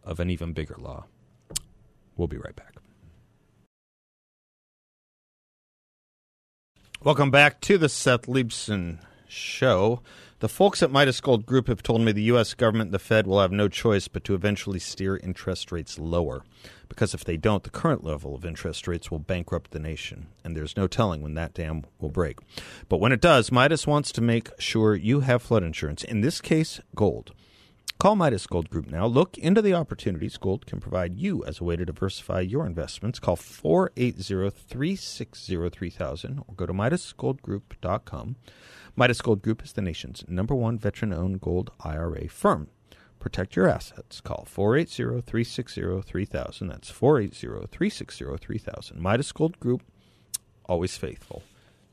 of 0.05 0.21
an 0.21 0.31
even 0.31 0.53
bigger 0.53 0.77
law. 0.79 1.07
We'll 2.17 2.29
be 2.29 2.37
right 2.37 2.57
back. 2.57 2.75
Welcome 7.03 7.31
back 7.31 7.63
to 7.63 7.79
the 7.79 7.89
Seth 7.89 8.27
Leibsohn 8.27 8.99
Show. 9.27 10.03
The 10.41 10.51
folks 10.51 10.83
at 10.83 10.91
Midas 10.91 11.21
Gold 11.21 11.47
Group 11.47 11.69
have 11.69 11.83
told 11.83 12.03
me 12.03 12.13
the 12.13 12.25
U.S. 12.25 12.53
government 12.53 12.89
and 12.89 12.95
the 12.95 12.99
Fed 12.99 13.27
will 13.27 13.41
have 13.41 13.53
no 13.53 13.69
choice 13.69 14.07
but 14.07 14.23
to 14.25 14.35
eventually 14.35 14.79
steer 14.79 15.17
interest 15.17 15.73
rates 15.73 15.99
lower. 15.99 16.45
Because 16.91 17.15
if 17.15 17.25
they 17.25 17.39
don't, 17.39 17.63
the 17.63 17.71
current 17.71 18.05
level 18.05 18.35
of 18.35 18.45
interest 18.45 18.87
rates 18.87 19.11
will 19.11 19.21
bankrupt 19.21 19.71
the 19.71 19.79
nation, 19.79 20.27
and 20.45 20.55
there's 20.55 20.77
no 20.77 20.87
telling 20.87 21.23
when 21.23 21.33
that 21.35 21.55
dam 21.55 21.85
will 21.99 22.11
break. 22.11 22.39
But 22.91 22.99
when 22.99 23.13
it 23.13 23.23
does, 23.23 23.51
Midas 23.51 23.87
wants 23.87 24.13
to 24.13 24.21
make 24.21 24.51
sure 24.59 24.95
you 24.95 25.21
have 25.21 25.41
flood 25.41 25.63
insurance, 25.63 26.05
in 26.05 26.21
this 26.21 26.43
case, 26.43 26.81
gold. 26.95 27.33
Call 28.01 28.17
Midas 28.17 28.47
Gold 28.47 28.71
Group 28.71 28.91
now. 28.91 29.07
Look 29.07 29.37
into 29.39 29.61
the 29.61 29.75
opportunities 29.75 30.39
gold 30.39 30.67
can 30.67 30.81
provide 30.81 31.15
you 31.15 31.45
as 31.45 31.61
a 31.61 31.65
way 31.65 31.77
to 31.77 31.85
diversify 31.85 32.41
your 32.41 32.67
investments. 32.67 33.19
Call 33.19 33.37
480 33.37 34.51
360 34.51 35.69
3000 35.69 36.39
or 36.39 36.55
go 36.55 36.65
to 36.65 36.73
MidasGoldGroup.com. 36.73 38.37
Midas 38.97 39.21
Gold 39.21 39.43
Group 39.43 39.63
is 39.63 39.73
the 39.73 39.83
nation's 39.83 40.25
number 40.27 40.55
one 40.55 40.79
veteran 40.79 41.13
owned 41.13 41.41
gold 41.41 41.73
IRA 41.81 42.29
firm. 42.29 42.69
Protect 43.21 43.55
your 43.55 43.69
assets. 43.69 44.21
Call 44.21 44.45
480 44.49 45.21
360 45.21 46.03
3000. 46.03 46.69
That's 46.69 46.91
480 46.91 47.69
360 47.71 48.37
3000. 48.39 49.01
Midas 49.01 49.31
Gold 49.31 49.61
Group, 49.61 49.85
always 50.65 50.97
faithful. 50.97 51.45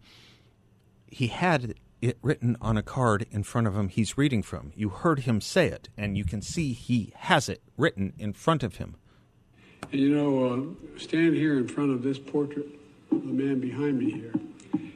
He 1.07 1.27
had 1.27 1.75
it 2.01 2.17
written 2.21 2.57
on 2.59 2.75
a 2.75 2.83
card 2.83 3.25
in 3.31 3.43
front 3.43 3.65
of 3.65 3.77
him 3.77 3.87
he's 3.87 4.17
reading 4.17 4.43
from. 4.43 4.73
You 4.75 4.89
heard 4.89 5.21
him 5.21 5.39
say 5.39 5.67
it, 5.67 5.87
and 5.97 6.17
you 6.17 6.25
can 6.25 6.41
see 6.41 6.73
he 6.73 7.13
has 7.15 7.47
it 7.47 7.61
written 7.77 8.11
in 8.17 8.33
front 8.33 8.61
of 8.61 8.75
him. 8.75 8.97
And 9.91 10.01
you 10.01 10.09
know, 10.09 10.45
uh, 10.45 10.99
stand 10.99 11.35
here 11.35 11.57
in 11.57 11.67
front 11.67 11.91
of 11.91 12.03
this 12.03 12.19
portrait, 12.19 12.67
the 13.09 13.15
man 13.15 13.59
behind 13.59 13.99
me 13.99 14.11
here. 14.11 14.33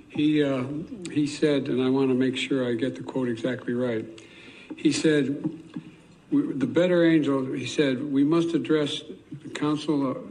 He 0.10 0.44
uh, 0.44 0.64
he 1.12 1.28
said, 1.28 1.68
and 1.68 1.82
I 1.82 1.90
want 1.90 2.10
to 2.10 2.16
make 2.16 2.36
sure 2.36 2.68
I 2.68 2.74
get 2.74 2.96
the 2.96 3.04
quote 3.04 3.30
exactly 3.30 3.74
right. 3.74 4.06
He 4.76 4.92
said, 4.92 5.50
"The 6.32 6.66
better 6.66 7.06
angel." 7.06 7.54
He 7.54 7.68
said, 7.68 8.12
"We 8.12 8.24
must 8.24 8.56
address 8.56 9.04
the 9.44 9.50
council 9.50 10.27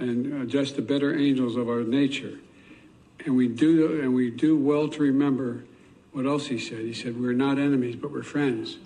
and 0.00 0.42
adjust 0.42 0.76
the 0.76 0.82
better 0.82 1.16
angels 1.16 1.56
of 1.56 1.68
our 1.68 1.82
nature." 1.82 2.38
And 3.24 3.36
we 3.36 3.48
do, 3.48 4.00
and 4.00 4.14
we 4.14 4.30
do 4.30 4.56
well 4.56 4.88
to 4.88 5.02
remember 5.02 5.64
what 6.12 6.26
else 6.26 6.46
he 6.46 6.58
said. 6.58 6.80
He 6.80 6.94
said, 6.94 7.20
"We're 7.20 7.32
not 7.32 7.58
enemies, 7.58 7.96
but 7.96 8.10
we're 8.10 8.22
friends." 8.22 8.78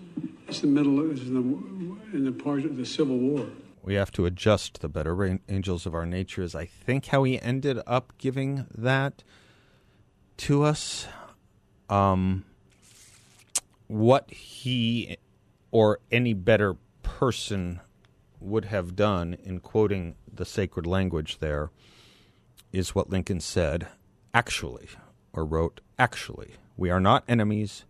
It's 0.48 0.60
the 0.60 0.66
middle. 0.66 1.10
It's 1.10 1.22
in 1.22 1.34
the 1.34 2.16
in 2.16 2.24
the 2.24 2.32
part 2.32 2.64
of 2.64 2.76
the 2.76 2.86
Civil 2.86 3.18
War. 3.18 3.46
We 3.82 3.94
have 3.94 4.12
to 4.12 4.26
adjust 4.26 4.80
the 4.80 4.88
better 4.88 5.40
angels 5.48 5.86
of 5.86 5.94
our 5.94 6.06
nature. 6.06 6.42
Is 6.42 6.54
I 6.54 6.66
think 6.66 7.06
how 7.06 7.24
he 7.24 7.40
ended 7.40 7.80
up 7.86 8.12
giving 8.18 8.66
that 8.74 9.24
to 10.38 10.62
us. 10.62 11.06
Um, 11.88 12.44
what 13.86 14.30
he 14.30 15.18
or 15.70 16.00
any 16.10 16.32
better 16.32 16.76
person 17.02 17.80
would 18.42 18.66
have 18.66 18.96
done 18.96 19.36
in 19.42 19.60
quoting 19.60 20.16
the 20.32 20.44
sacred 20.44 20.86
language 20.86 21.38
there 21.38 21.70
is 22.72 22.94
what 22.94 23.10
Lincoln 23.10 23.40
said 23.40 23.88
actually, 24.34 24.88
or 25.32 25.44
wrote 25.44 25.80
actually. 25.98 26.54
We 26.76 26.90
are 26.90 27.00
not 27.00 27.24
enemies, 27.28 27.84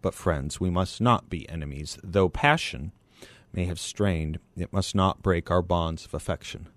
but 0.00 0.14
friends. 0.14 0.60
We 0.60 0.70
must 0.70 1.00
not 1.00 1.28
be 1.28 1.48
enemies. 1.48 1.98
Though 2.02 2.28
passion 2.28 2.92
may 3.52 3.66
have 3.66 3.78
strained, 3.78 4.38
it 4.56 4.72
must 4.72 4.94
not 4.94 5.22
break 5.22 5.50
our 5.50 5.62
bonds 5.62 6.04
of 6.04 6.14
affection. 6.14 6.68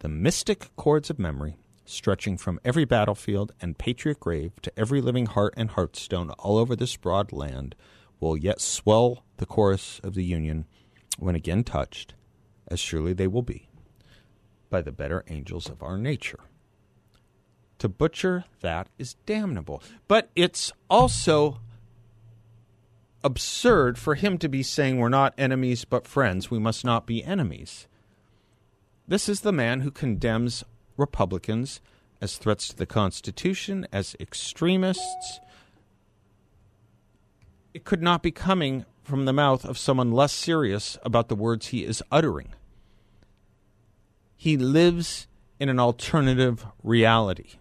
The 0.00 0.08
mystic 0.08 0.74
cords 0.76 1.10
of 1.10 1.18
memory, 1.18 1.56
stretching 1.84 2.38
from 2.38 2.58
every 2.64 2.84
battlefield 2.84 3.52
and 3.60 3.78
patriot 3.78 4.20
grave 4.20 4.52
to 4.62 4.72
every 4.78 5.00
living 5.00 5.26
heart 5.26 5.54
and 5.56 5.70
hearthstone 5.70 6.30
all 6.30 6.56
over 6.56 6.74
this 6.74 6.96
broad 6.96 7.32
land, 7.32 7.74
will 8.20 8.36
yet 8.36 8.60
swell 8.60 9.24
the 9.36 9.46
chorus 9.46 10.00
of 10.02 10.14
the 10.14 10.24
Union 10.24 10.64
when 11.18 11.34
again 11.34 11.62
touched, 11.62 12.14
as 12.68 12.80
surely 12.80 13.12
they 13.12 13.26
will 13.26 13.42
be, 13.42 13.68
by 14.70 14.80
the 14.80 14.92
better 14.92 15.24
angels 15.28 15.68
of 15.68 15.82
our 15.82 15.98
nature. 15.98 16.40
To 17.78 17.88
butcher 17.88 18.44
that 18.60 18.88
is 18.98 19.14
damnable. 19.26 19.82
But 20.08 20.30
it's 20.34 20.72
also 20.88 21.60
absurd 23.22 23.98
for 23.98 24.14
him 24.14 24.38
to 24.38 24.48
be 24.48 24.62
saying 24.62 24.98
we're 24.98 25.08
not 25.08 25.34
enemies 25.36 25.84
but 25.84 26.06
friends. 26.06 26.50
We 26.50 26.58
must 26.58 26.84
not 26.84 27.06
be 27.06 27.24
enemies. 27.24 27.88
This 29.06 29.28
is 29.28 29.40
the 29.40 29.52
man 29.52 29.80
who 29.80 29.90
condemns 29.90 30.64
Republicans 30.96 31.80
as 32.20 32.36
threats 32.36 32.68
to 32.68 32.76
the 32.76 32.86
Constitution, 32.86 33.86
as 33.92 34.16
extremists. 34.18 35.40
It 37.74 37.84
could 37.84 38.02
not 38.02 38.22
be 38.22 38.30
coming 38.30 38.86
from 39.04 39.26
the 39.26 39.32
mouth 39.32 39.64
of 39.64 39.78
someone 39.78 40.10
less 40.10 40.32
serious 40.32 40.98
about 41.02 41.28
the 41.28 41.36
words 41.36 41.68
he 41.68 41.84
is 41.84 42.02
uttering. 42.10 42.54
He 44.36 44.56
lives 44.56 45.28
in 45.60 45.68
an 45.68 45.78
alternative 45.78 46.66
reality. 46.82 47.52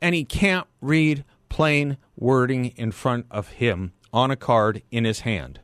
And 0.00 0.14
he 0.14 0.24
can't 0.24 0.66
read 0.80 1.24
plain 1.48 1.98
wording 2.16 2.66
in 2.76 2.90
front 2.90 3.26
of 3.30 3.48
him 3.48 3.92
on 4.12 4.30
a 4.30 4.36
card 4.36 4.82
in 4.90 5.04
his 5.04 5.20
hand. 5.20 5.60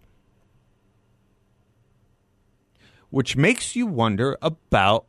Which 3.11 3.37
makes 3.37 3.77
you 3.77 3.87
wonder 3.87 4.37
about 4.42 5.07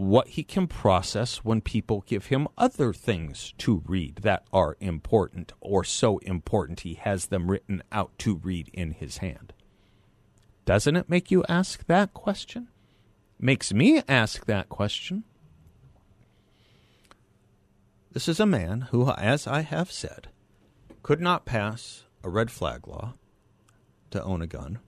what 0.00 0.28
he 0.28 0.42
can 0.42 0.66
process 0.66 1.38
when 1.38 1.60
people 1.60 2.04
give 2.06 2.26
him 2.26 2.48
other 2.56 2.92
things 2.92 3.52
to 3.58 3.82
read 3.86 4.16
that 4.16 4.44
are 4.52 4.76
important 4.80 5.52
or 5.60 5.84
so 5.84 6.18
important 6.18 6.80
he 6.80 6.94
has 6.94 7.26
them 7.26 7.50
written 7.50 7.82
out 7.92 8.10
to 8.18 8.36
read 8.36 8.70
in 8.72 8.92
his 8.92 9.18
hand. 9.18 9.52
Doesn't 10.64 10.96
it 10.96 11.10
make 11.10 11.30
you 11.30 11.44
ask 11.48 11.86
that 11.86 12.14
question? 12.14 12.68
Makes 13.38 13.74
me 13.74 14.02
ask 14.08 14.46
that 14.46 14.68
question. 14.68 15.24
This 18.12 18.26
is 18.26 18.40
a 18.40 18.46
man 18.46 18.88
who, 18.90 19.10
as 19.10 19.46
I 19.46 19.60
have 19.60 19.92
said, 19.92 20.28
could 21.02 21.20
not 21.20 21.44
pass 21.44 22.04
a 22.24 22.30
red 22.30 22.50
flag 22.50 22.88
law 22.88 23.14
to 24.10 24.22
own 24.22 24.40
a 24.42 24.46
gun 24.46 24.78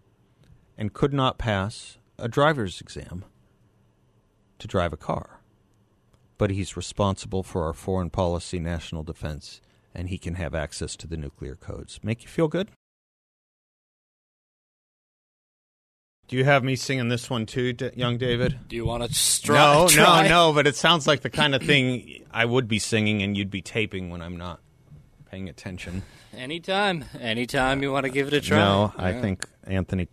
and 0.79 0.93
could 0.93 1.13
not 1.13 1.39
pass 1.39 1.99
a 2.19 2.29
driver's 2.29 2.81
exam 2.81 3.25
to 4.63 4.69
drive 4.69 4.93
a 4.93 4.97
car. 4.97 5.41
But 6.39 6.51
he's 6.51 6.77
responsible 6.77 7.43
for 7.43 7.65
our 7.67 7.73
foreign 7.75 8.11
policy, 8.11 8.59
national 8.59 9.03
defense, 9.03 9.61
and 9.95 10.09
he 10.09 10.19
can 10.19 10.35
have 10.35 10.55
access 10.55 10.97
to 10.97 11.07
the 11.07 11.17
nuclear 11.17 11.55
codes. 11.57 12.01
Make 12.03 12.23
you 12.23 12.29
feel 12.29 12.49
good? 12.49 12.71
Do 16.29 16.37
you 16.37 16.45
have 16.45 16.65
me 16.65 16.77
singing 16.77 17.09
this 17.09 17.29
one 17.29 17.45
too, 17.47 17.73
D- 17.75 17.91
young 17.95 18.17
David? 18.17 18.59
Do 18.69 18.77
you 18.77 18.87
want 18.87 19.03
to 19.03 19.09
stri- 19.11 19.55
no, 19.55 19.87
try? 19.89 20.23
no, 20.23 20.29
no. 20.49 20.53
But 20.55 20.67
it 20.67 20.77
sounds 20.77 21.07
like 21.07 21.21
the 21.21 21.31
kind 21.31 21.55
of 21.55 21.63
thing 21.63 22.25
I 22.31 22.45
would 22.45 22.69
be 22.69 22.79
singing, 22.79 23.23
and 23.23 23.37
you'd 23.37 23.51
be 23.51 23.61
taping 23.61 24.09
when 24.09 24.23
I'm 24.23 24.37
not 24.37 24.61
paying 25.31 25.49
attention. 25.49 26.03
Anytime, 26.35 27.05
anytime 27.21 27.83
you 27.83 27.93
want 27.93 28.05
to 28.07 28.11
give 28.11 28.29
it 28.29 28.33
a 28.33 28.41
try. 28.41 28.57
No, 28.59 28.95
I 28.97 29.11
Yeah. 29.11 29.21
think 29.21 29.47
Anthony 29.65 30.09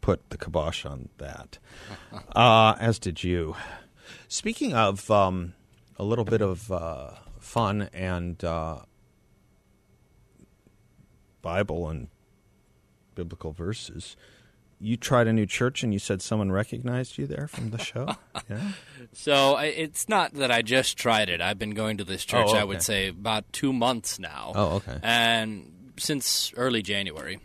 put 0.00 0.30
the 0.30 0.38
kibosh 0.38 0.84
on 0.84 1.08
that, 1.18 1.58
uh, 2.36 2.74
as 2.80 2.98
did 2.98 3.22
you. 3.22 3.56
Speaking 4.28 4.74
of 4.74 5.10
um, 5.10 5.54
a 5.96 6.04
little 6.04 6.24
bit 6.24 6.40
of 6.40 6.70
uh, 6.70 7.10
fun 7.38 7.88
and 7.92 8.42
uh, 8.44 8.80
Bible 11.42 11.88
and 11.88 12.08
biblical 13.14 13.52
verses, 13.52 14.16
you 14.80 14.96
tried 14.96 15.26
a 15.28 15.32
new 15.32 15.46
church 15.46 15.82
and 15.82 15.92
you 15.92 15.98
said 15.98 16.22
someone 16.22 16.50
recognized 16.50 17.18
you 17.18 17.26
there 17.26 17.46
from 17.46 17.70
the 17.70 17.78
show. 17.78 18.16
yeah. 18.50 18.72
So 19.12 19.58
it's 19.58 20.08
not 20.08 20.34
that 20.34 20.50
I 20.50 20.62
just 20.62 20.96
tried 20.96 21.28
it. 21.28 21.40
I've 21.40 21.58
been 21.58 21.74
going 21.74 21.98
to 21.98 22.04
this 22.04 22.24
church, 22.24 22.48
Oh, 22.48 22.56
I 22.56 22.64
would 22.64 22.82
say, 22.82 23.08
about 23.08 23.52
two 23.52 23.72
months 23.72 24.18
now. 24.18 24.52
Oh, 24.54 24.68
okay. 24.76 24.98
And 25.02 25.92
since 25.98 26.52
early 26.56 26.82
January. 26.82 27.40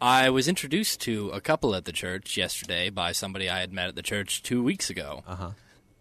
I 0.00 0.30
was 0.30 0.46
introduced 0.46 1.00
to 1.02 1.30
a 1.30 1.40
couple 1.40 1.74
at 1.74 1.84
the 1.84 1.92
church 1.92 2.36
yesterday 2.36 2.88
by 2.88 3.12
somebody 3.12 3.50
I 3.50 3.60
had 3.60 3.72
met 3.72 3.88
at 3.88 3.96
the 3.96 4.02
church 4.02 4.42
two 4.42 4.62
weeks 4.62 4.90
ago. 4.90 5.24
Uh-huh. 5.26 5.50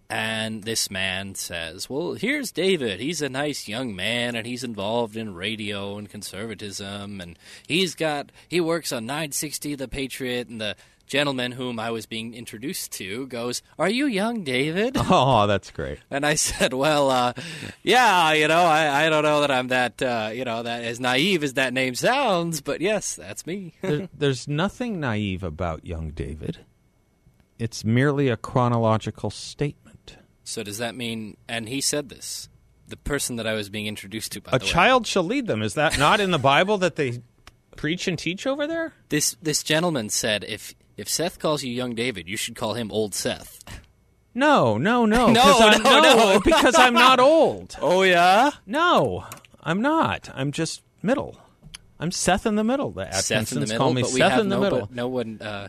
And 0.09 0.63
this 0.63 0.89
man 0.89 1.35
says, 1.35 1.89
Well, 1.89 2.13
here's 2.13 2.51
David. 2.51 2.99
He's 2.99 3.21
a 3.21 3.29
nice 3.29 3.67
young 3.67 3.95
man 3.95 4.35
and 4.35 4.47
he's 4.47 4.63
involved 4.63 5.17
in 5.17 5.35
radio 5.35 5.97
and 5.97 6.09
conservatism. 6.09 7.19
And 7.19 7.37
he's 7.67 7.93
got, 7.93 8.31
he 8.47 8.61
works 8.61 8.93
on 8.93 9.05
960 9.05 9.75
The 9.75 9.87
Patriot 9.87 10.47
and 10.47 10.61
the 10.61 10.75
gentleman 11.07 11.53
whom 11.53 11.79
I 11.79 11.89
was 11.89 12.05
being 12.05 12.33
introduced 12.33 12.91
to 12.93 13.27
goes, 13.27 13.61
"Are 13.79 13.89
you 13.89 14.05
young 14.05 14.43
David?" 14.43 14.97
Oh, 15.09 15.47
that's 15.47 15.71
great. 15.71 15.99
And 16.11 16.25
I 16.25 16.35
said, 16.35 16.73
"Well, 16.73 17.09
uh, 17.09 17.33
yeah, 17.81 18.33
you 18.33 18.47
know, 18.49 18.59
I, 18.61 19.05
I 19.05 19.09
don't 19.09 19.23
know 19.23 19.39
that 19.39 19.49
I'm 19.49 19.69
that, 19.69 20.01
uh, 20.01 20.31
you 20.33 20.43
know, 20.43 20.63
that 20.63 20.83
as 20.83 20.99
naive 20.99 21.43
as 21.43 21.53
that 21.53 21.73
name 21.73 21.95
sounds, 21.95 22.59
but 22.59 22.81
yes, 22.81 23.15
that's 23.15 23.47
me." 23.47 23.73
There, 23.81 24.09
there's 24.13 24.49
nothing 24.49 24.99
naive 24.99 25.43
about 25.43 25.85
young 25.85 26.11
David. 26.11 26.59
It's 27.57 27.85
merely 27.85 28.27
a 28.27 28.35
chronological 28.35 29.29
statement. 29.29 29.86
So 30.47 30.63
does 30.63 30.77
that 30.77 30.95
mean? 30.95 31.37
And 31.47 31.67
he 31.69 31.81
said 31.81 32.09
this. 32.09 32.49
The 32.87 32.95
person 32.97 33.35
that 33.35 33.45
I 33.45 33.51
was 33.53 33.67
being 33.69 33.85
introduced 33.85 34.31
to, 34.31 34.41
by 34.41 34.51
A 34.53 34.59
the 34.59 34.63
way, 34.65 34.71
child 34.71 35.05
shall 35.05 35.23
lead 35.23 35.45
them. 35.47 35.61
Is 35.61 35.73
that 35.73 35.99
not 35.99 36.21
in 36.21 36.31
the 36.31 36.37
Bible 36.39 36.77
that 36.77 36.95
they 36.95 37.21
preach 37.75 38.07
and 38.07 38.17
teach 38.17 38.47
over 38.47 38.65
there? 38.65 38.93
this 39.09 39.35
this 39.41 39.61
gentleman 39.61 40.09
said, 40.09 40.45
if 40.47 40.73
if 40.95 41.09
Seth 41.09 41.37
calls 41.37 41.63
you 41.63 41.71
young 41.73 41.95
David, 41.95 42.29
you 42.29 42.37
should 42.37 42.55
call 42.55 42.75
him 42.75 42.89
old 42.91 43.13
Seth. 43.13 43.59
No, 44.33 44.77
no, 44.77 45.05
no. 45.05 45.27
No, 45.33 45.41
'cause 45.41 45.61
I'm, 45.61 45.83
no, 45.83 46.01
no. 46.01 46.39
because 46.45 46.75
I'm 46.75 46.93
not 46.93 47.19
old. 47.19 47.75
Oh 47.81 48.03
yeah, 48.03 48.51
No, 48.65 49.25
I'm 49.61 49.81
not. 49.81 50.29
I'm 50.33 50.51
just 50.53 50.81
middle. 51.01 51.37
I'm 51.99 52.11
Seth 52.11 52.45
in 52.45 52.55
the 52.55 52.63
middle. 52.63 52.91
The 52.91 53.11
Seth 53.11 53.51
in 53.51 53.59
the 53.59 53.65
middle, 53.65 53.77
call 53.79 53.93
me 53.93 54.03
Seth 54.03 54.39
in 54.39 54.47
the 54.49 54.55
no, 54.55 54.61
middle. 54.61 54.85
Hmm? 54.85 54.95
no 54.95 55.07
one. 55.09 55.41
Uh, 55.41 55.67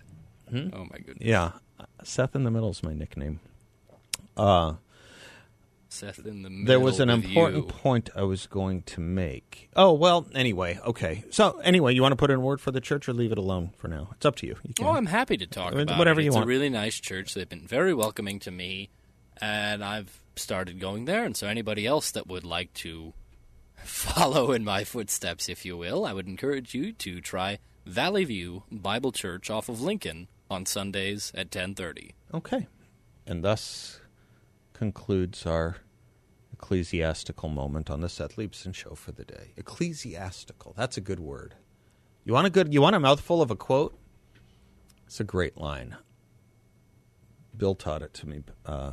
Oh 0.52 0.84
my 0.90 0.98
goodness, 0.98 1.18
Yeah, 1.20 1.52
Seth 2.04 2.36
in 2.36 2.44
the 2.44 2.50
middle 2.52 2.70
is 2.70 2.82
my 2.82 2.94
nickname. 2.94 3.40
Uh, 4.38 4.74
Seth 5.90 6.18
in 6.26 6.42
the 6.42 6.50
middle. 6.50 6.66
there 6.66 6.80
was 6.80 7.00
an 7.00 7.08
important 7.08 7.56
you. 7.56 7.62
point 7.72 8.10
I 8.14 8.22
was 8.22 8.46
going 8.46 8.82
to 8.82 9.00
make. 9.00 9.70
Oh 9.74 9.92
well. 9.94 10.26
Anyway, 10.34 10.78
okay. 10.84 11.24
So 11.30 11.58
anyway, 11.60 11.94
you 11.94 12.02
want 12.02 12.12
to 12.12 12.16
put 12.16 12.30
in 12.30 12.36
a 12.36 12.40
word 12.40 12.60
for 12.60 12.70
the 12.70 12.80
church 12.80 13.08
or 13.08 13.14
leave 13.14 13.32
it 13.32 13.38
alone 13.38 13.72
for 13.78 13.88
now? 13.88 14.10
It's 14.12 14.26
up 14.26 14.36
to 14.36 14.46
you. 14.46 14.56
you 14.64 14.74
can. 14.74 14.86
Oh, 14.86 14.90
I'm 14.90 15.06
happy 15.06 15.36
to 15.38 15.46
talk 15.46 15.72
about 15.72 15.98
whatever 15.98 16.20
it. 16.20 16.24
you 16.24 16.28
it's 16.28 16.34
want. 16.36 16.44
a 16.44 16.48
really 16.48 16.68
nice 16.68 17.00
church. 17.00 17.32
They've 17.34 17.48
been 17.48 17.66
very 17.66 17.94
welcoming 17.94 18.38
to 18.40 18.50
me, 18.50 18.90
and 19.40 19.82
I've 19.82 20.20
started 20.36 20.78
going 20.78 21.06
there. 21.06 21.24
And 21.24 21.34
so, 21.36 21.46
anybody 21.46 21.86
else 21.86 22.10
that 22.10 22.26
would 22.26 22.44
like 22.44 22.72
to 22.74 23.14
follow 23.82 24.52
in 24.52 24.64
my 24.64 24.84
footsteps, 24.84 25.48
if 25.48 25.64
you 25.64 25.76
will, 25.78 26.04
I 26.04 26.12
would 26.12 26.26
encourage 26.28 26.74
you 26.74 26.92
to 26.92 27.22
try 27.22 27.58
Valley 27.86 28.24
View 28.24 28.64
Bible 28.70 29.10
Church 29.12 29.48
off 29.48 29.70
of 29.70 29.80
Lincoln 29.80 30.28
on 30.50 30.66
Sundays 30.66 31.32
at 31.34 31.50
10:30. 31.50 32.10
Okay. 32.34 32.66
And 33.26 33.42
thus 33.42 34.00
concludes 34.78 35.44
our 35.44 35.78
ecclesiastical 36.52 37.48
moment 37.48 37.90
on 37.90 38.00
the 38.00 38.08
Seth 38.08 38.36
Leibsohn 38.36 38.72
show 38.72 38.94
for 38.94 39.10
the 39.10 39.24
day. 39.24 39.50
Ecclesiastical. 39.56 40.72
That's 40.76 40.96
a 40.96 41.00
good 41.00 41.18
word. 41.18 41.56
You 42.24 42.32
want 42.32 42.46
a 42.46 42.50
good 42.50 42.72
you 42.72 42.80
want 42.80 42.94
a 42.94 43.00
mouthful 43.00 43.42
of 43.42 43.50
a 43.50 43.56
quote? 43.56 43.98
It's 45.04 45.18
a 45.18 45.24
great 45.24 45.58
line. 45.58 45.96
Bill 47.56 47.74
taught 47.74 48.02
it 48.02 48.14
to 48.14 48.28
me, 48.28 48.44
uh, 48.64 48.92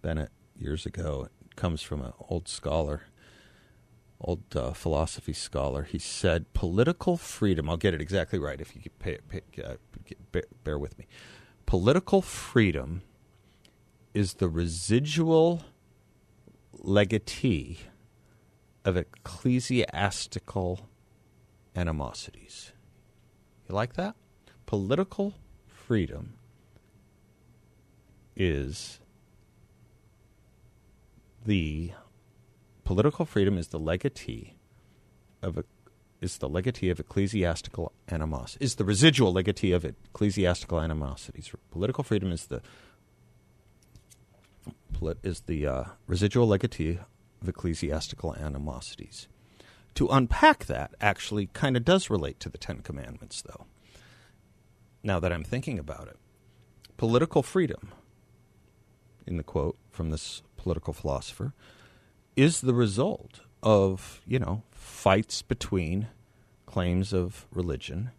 Bennett, 0.00 0.32
years 0.58 0.86
ago. 0.86 1.28
It 1.46 1.54
comes 1.54 1.82
from 1.82 2.02
an 2.02 2.14
old 2.28 2.48
scholar, 2.48 3.02
old 4.20 4.42
uh, 4.56 4.72
philosophy 4.72 5.34
scholar. 5.34 5.84
He 5.84 6.00
said, 6.00 6.52
"Political 6.52 7.16
freedom." 7.18 7.70
I'll 7.70 7.76
get 7.76 7.94
it 7.94 8.00
exactly 8.00 8.40
right 8.40 8.60
if 8.60 8.74
you 8.74 8.82
pay, 8.98 9.18
pay, 9.28 9.42
uh, 9.62 9.74
bear 10.64 10.80
with 10.80 10.98
me. 10.98 11.06
Political 11.64 12.22
freedom 12.22 13.02
is 14.14 14.34
the 14.34 14.48
residual 14.48 15.62
legatee 16.72 17.78
of 18.84 18.96
ecclesiastical 18.96 20.88
animosities. 21.74 22.72
You 23.68 23.74
like 23.74 23.94
that? 23.94 24.16
Political 24.66 25.34
freedom 25.66 26.34
is 28.36 29.00
the 31.44 31.92
political 32.84 33.24
freedom 33.24 33.58
is 33.58 33.68
the 33.68 33.78
legatee 33.78 34.54
of 35.42 35.64
is 36.20 36.38
the 36.38 36.48
legatee 36.48 36.88
of 36.88 37.00
ecclesiastical 37.00 37.92
animosity 38.08 38.64
is 38.64 38.76
the 38.76 38.84
residual 38.84 39.32
legatee 39.32 39.72
of 39.72 39.84
ecclesiastical 39.84 40.80
animosities. 40.80 41.52
Political 41.70 42.04
freedom 42.04 42.30
is 42.30 42.46
the 42.46 42.62
is 45.22 45.40
the 45.40 45.66
uh, 45.66 45.84
residual 46.06 46.46
legatee 46.46 46.98
of 47.40 47.48
ecclesiastical 47.48 48.34
animosities. 48.34 49.28
To 49.94 50.08
unpack 50.08 50.66
that 50.66 50.94
actually 51.00 51.46
kind 51.48 51.76
of 51.76 51.84
does 51.84 52.08
relate 52.08 52.40
to 52.40 52.48
the 52.48 52.58
Ten 52.58 52.80
Commandments, 52.80 53.42
though. 53.42 53.66
Now 55.02 55.20
that 55.20 55.32
I'm 55.32 55.44
thinking 55.44 55.78
about 55.78 56.08
it, 56.08 56.16
political 56.96 57.42
freedom, 57.42 57.92
in 59.26 59.36
the 59.36 59.42
quote 59.42 59.76
from 59.90 60.10
this 60.10 60.42
political 60.56 60.92
philosopher, 60.92 61.52
is 62.36 62.60
the 62.60 62.74
result 62.74 63.40
of, 63.62 64.22
you 64.26 64.38
know, 64.38 64.62
fights 64.70 65.42
between 65.42 66.08
claims 66.66 67.12
of 67.12 67.46
religion 67.52 68.10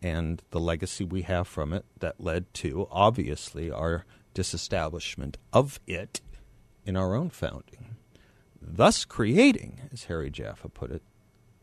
and 0.00 0.42
the 0.50 0.60
legacy 0.60 1.04
we 1.04 1.22
have 1.22 1.46
from 1.46 1.72
it 1.72 1.84
that 1.98 2.20
led 2.20 2.52
to, 2.54 2.86
obviously, 2.90 3.70
our 3.70 4.04
disestablishment 4.32 5.36
of 5.52 5.80
it 5.86 6.20
in 6.88 6.96
our 6.96 7.14
own 7.14 7.28
founding, 7.28 7.96
thus 8.62 9.04
creating, 9.04 9.78
as 9.92 10.04
Harry 10.04 10.30
Jaffa 10.30 10.70
put 10.70 10.90
it, 10.90 11.02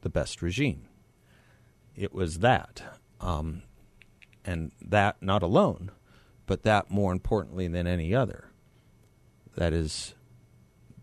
the 0.02 0.10
best 0.10 0.40
regime. 0.40 0.84
It 1.96 2.14
was 2.14 2.40
that, 2.40 3.00
um, 3.20 3.64
and 4.46 4.72
that 4.80 5.16
not 5.22 5.42
alone, 5.42 5.90
but 6.46 6.62
that 6.62 6.92
more 6.92 7.12
importantly 7.12 7.68
than 7.68 7.88
any 7.88 8.14
other. 8.14 8.52
That 9.56 9.74
is 9.74 10.14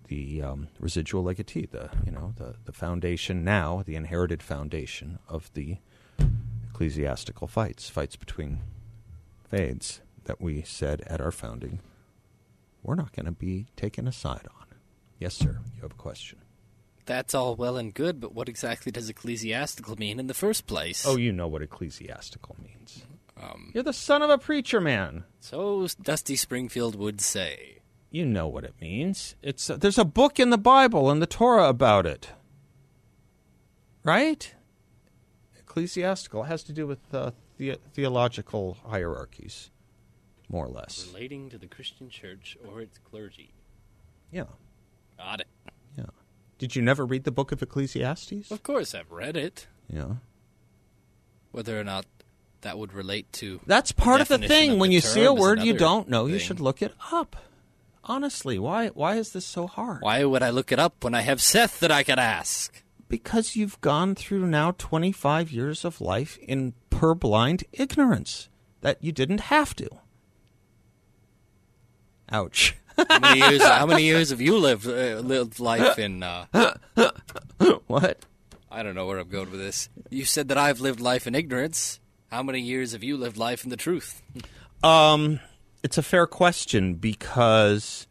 the 0.07 0.41
um, 0.41 0.69
residual 0.79 1.25
legatee, 1.25 1.67
the 1.67 1.91
you 2.07 2.13
know 2.13 2.33
the 2.37 2.55
the 2.65 2.73
foundation 2.73 3.43
now, 3.43 3.83
the 3.85 3.97
inherited 3.97 4.41
foundation 4.41 5.19
of 5.29 5.53
the 5.55 5.79
ecclesiastical 6.71 7.49
fights, 7.49 7.89
fights 7.89 8.15
between 8.15 8.61
faiths 9.51 10.01
that 10.27 10.41
we 10.41 10.63
said 10.63 11.01
at 11.09 11.21
our 11.21 11.33
founding 11.33 11.81
we're 12.83 12.95
not 12.95 13.13
going 13.13 13.27
to 13.27 13.33
be 13.33 13.67
taken 13.77 14.07
a 14.09 14.13
side 14.13 14.47
on. 14.59 14.67
Yes, 15.19 15.35
sir. 15.35 15.59
You 15.75 15.83
have 15.83 15.93
a 15.93 15.95
question. 15.95 16.39
That's 17.05 17.35
all 17.35 17.57
well 17.57 17.77
and 17.77 17.93
good, 17.93 18.21
but 18.21 18.35
what 18.35 18.49
exactly 18.49 18.93
does 18.93 19.09
ecclesiastical 19.09 19.97
mean 19.97 20.21
in 20.21 20.29
the 20.29 20.35
first 20.35 20.67
place? 20.67 21.05
Oh, 21.07 21.17
you 21.17 21.33
know 21.33 21.49
what 21.49 21.63
ecclesiastical 21.63 22.57
means. 22.63 23.03
You're 23.75 23.83
the 23.83 23.93
son 23.93 24.23
of 24.23 24.31
a 24.31 24.39
preacher 24.39 24.81
man. 24.81 25.25
so 25.41 25.89
Dusty 26.01 26.37
Springfield 26.37 26.95
would 26.95 27.21
say. 27.21 27.79
You 28.09 28.25
know 28.25 28.47
what 28.47 28.63
it 28.63 28.75
means. 28.81 29.35
It's 29.43 29.69
uh, 29.69 29.77
there's 29.79 29.99
a 29.99 30.05
book 30.05 30.39
in 30.39 30.51
the 30.51 30.59
Bible 30.59 31.11
and 31.11 31.21
the 31.21 31.27
Torah 31.27 31.69
about 31.69 32.07
it. 32.07 32.31
Right? 34.05 34.55
Ecclesiastical 35.59 36.45
has 36.45 36.63
to 36.65 36.73
do 36.73 36.87
with 36.87 37.01
uh, 37.13 37.33
the- 37.57 37.79
theological 37.95 38.77
hierarchies, 38.87 39.71
more 40.53 40.67
or 40.67 40.69
less. 40.69 41.09
Relating 41.13 41.49
to 41.51 41.59
the 41.59 41.67
Christian 41.67 42.11
church 42.11 42.57
or 42.69 42.81
its 42.81 42.99
clergy. 42.99 43.55
Yeah. 44.31 44.45
Got 45.17 45.41
it. 45.41 45.49
Yeah. 45.97 46.07
Did 46.59 46.77
you 46.77 46.83
never 46.83 47.05
read 47.05 47.25
the 47.25 47.33
book 47.33 47.51
of 47.51 47.63
Ecclesiastes? 47.63 48.51
Of 48.51 48.63
course, 48.63 48.95
I've 48.95 49.11
read 49.11 49.37
it. 49.37 49.67
Yeah. 49.89 50.15
Whether 51.51 51.81
or 51.81 51.85
not 51.85 52.07
that 52.61 52.79
would 52.79 52.93
relate 52.93 53.33
to. 53.35 53.61
That's 53.67 53.93
part 53.93 54.21
of 54.21 54.29
the 54.29 54.39
thing. 54.39 54.73
of 54.73 54.79
when 54.79 54.91
the 54.91 54.95
you 54.95 55.01
see 55.01 55.25
a 55.25 55.33
word 55.33 55.63
you 55.63 55.77
don't 55.77 56.09
know, 56.09 56.27
you 56.27 56.39
should 56.39 56.61
look 56.61 56.83
it 56.83 56.95
up. 57.11 57.37
Honestly, 58.05 58.59
why 58.59 58.89
why 58.89 59.17
is 59.17 59.33
this 59.33 59.45
so 59.45 59.67
hard? 59.67 60.03
Why 60.03 60.25
would 60.25 60.43
I 60.43 60.51
look 60.51 60.73
it 60.73 60.79
up 60.79 61.05
when 61.05 61.15
I 61.15 61.21
have 61.21 61.41
Seth 61.41 61.79
that 61.81 61.93
I 61.93 62.03
could 62.03 62.19
ask? 62.19 62.83
Because 63.09 63.55
you've 63.55 63.81
gone 63.81 64.15
through 64.15 64.47
now 64.47 64.73
25 64.79 65.53
years 65.53 65.85
of 65.85 66.01
life 66.01 66.39
in 66.39 66.73
purblind 66.91 67.63
ignorance 67.73 68.49
that 68.81 69.03
you 69.03 69.13
didn't 69.13 69.43
have 69.43 69.77
to. 69.77 69.89
Ouch. 72.33 72.75
How 72.97 73.19
many 73.21 73.41
years? 73.51 73.63
how 73.63 73.87
many 73.87 74.05
years 74.05 74.31
have 74.31 74.41
you 74.41 74.59
lived 74.59 74.87
uh, 74.87 75.21
lived 75.21 75.61
life 75.61 75.99
in? 75.99 76.23
Uh, 76.23 76.47
what? 77.87 78.25
I 78.71 78.83
don't 78.83 78.95
know 78.95 79.07
where 79.07 79.19
I'm 79.19 79.29
going 79.29 79.51
with 79.51 79.61
this. 79.61 79.89
You 80.11 80.25
said 80.25 80.49
that 80.49 80.57
I've 80.59 80.81
lived 80.81 80.99
life 81.01 81.27
in 81.27 81.35
ignorance. 81.35 82.01
How 82.31 82.43
many 82.43 82.61
years 82.61 82.93
have 82.93 83.03
you 83.05 83.19
lived 83.19 83.37
life 83.37 83.65
in 83.65 83.71
the 83.71 83.77
truth? 83.77 84.23
Um, 84.83 85.41
it's 85.83 85.99
a 85.99 86.03
fair 86.03 86.27
question 86.27 86.95
because, 86.95 88.07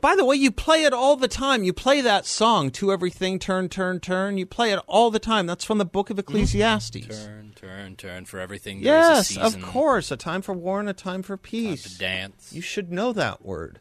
by 0.00 0.16
the 0.16 0.24
way, 0.24 0.36
you 0.36 0.50
play 0.50 0.84
it 0.84 0.92
all 0.92 1.16
the 1.16 1.28
time. 1.28 1.64
You 1.64 1.72
play 1.72 2.00
that 2.00 2.26
song, 2.26 2.70
"To 2.72 2.92
Everything 2.92 3.38
Turn, 3.38 3.68
Turn, 3.68 4.00
Turn." 4.00 4.38
You 4.38 4.46
play 4.46 4.72
it 4.72 4.80
all 4.86 5.10
the 5.10 5.18
time. 5.18 5.46
That's 5.46 5.64
from 5.64 5.78
the 5.78 5.84
Book 5.84 6.10
of 6.10 6.18
Ecclesiastes. 6.18 7.06
Turn, 7.06 7.52
turn, 7.54 7.96
turn 7.96 8.24
for 8.24 8.40
everything. 8.40 8.80
Yes, 8.80 9.36
of 9.36 9.60
course. 9.60 10.10
A 10.10 10.16
time 10.16 10.42
for 10.42 10.52
war 10.52 10.80
and 10.80 10.88
a 10.88 10.92
time 10.92 11.22
for 11.22 11.36
time 11.36 11.42
peace. 11.42 11.82
to 11.84 11.98
dance. 11.98 12.52
You 12.52 12.62
should 12.62 12.92
know 12.92 13.12
that 13.12 13.44
word. 13.44 13.80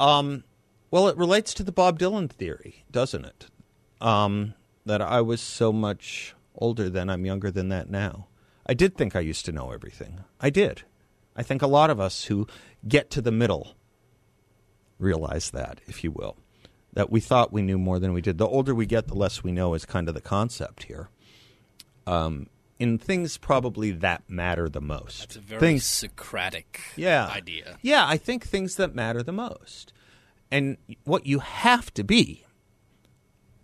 Um, 0.00 0.44
well, 0.90 1.08
it 1.08 1.16
relates 1.16 1.54
to 1.54 1.62
the 1.62 1.72
Bob 1.72 1.98
Dylan 1.98 2.30
theory, 2.30 2.84
doesn't 2.90 3.24
it? 3.24 3.46
Um, 4.00 4.54
that 4.86 5.00
I 5.00 5.20
was 5.20 5.40
so 5.40 5.72
much 5.72 6.34
older 6.54 6.88
than 6.88 7.10
I'm 7.10 7.24
younger 7.26 7.50
than 7.50 7.68
that 7.68 7.90
now. 7.90 8.28
I 8.66 8.74
did 8.74 8.96
think 8.96 9.14
I 9.14 9.20
used 9.20 9.44
to 9.46 9.52
know 9.52 9.72
everything. 9.72 10.20
I 10.40 10.50
did. 10.50 10.82
I 11.36 11.42
think 11.42 11.62
a 11.62 11.66
lot 11.66 11.90
of 11.90 12.00
us 12.00 12.24
who 12.24 12.46
get 12.86 13.10
to 13.10 13.20
the 13.20 13.32
middle 13.32 13.74
realize 15.04 15.50
that, 15.50 15.80
if 15.86 16.02
you 16.02 16.10
will, 16.10 16.36
that 16.94 17.10
we 17.10 17.20
thought 17.20 17.52
we 17.52 17.62
knew 17.62 17.78
more 17.78 17.98
than 17.98 18.12
we 18.12 18.20
did. 18.20 18.38
The 18.38 18.46
older 18.46 18.74
we 18.74 18.86
get, 18.86 19.08
the 19.08 19.14
less 19.14 19.44
we 19.44 19.52
know 19.52 19.74
is 19.74 19.84
kind 19.84 20.08
of 20.08 20.14
the 20.14 20.20
concept 20.20 20.84
here. 20.84 21.08
Um, 22.06 22.48
in 22.78 22.98
things 22.98 23.38
probably 23.38 23.92
that 23.92 24.28
matter 24.28 24.68
the 24.68 24.80
most. 24.80 25.24
It's 25.24 25.36
a 25.36 25.40
very 25.40 25.60
things, 25.60 25.84
Socratic 25.84 26.80
yeah. 26.96 27.28
idea. 27.28 27.78
Yeah, 27.82 28.04
I 28.06 28.16
think 28.16 28.44
things 28.44 28.76
that 28.76 28.94
matter 28.94 29.22
the 29.22 29.32
most. 29.32 29.92
And 30.50 30.76
what 31.04 31.26
you 31.26 31.38
have 31.38 31.92
to 31.94 32.04
be 32.04 32.44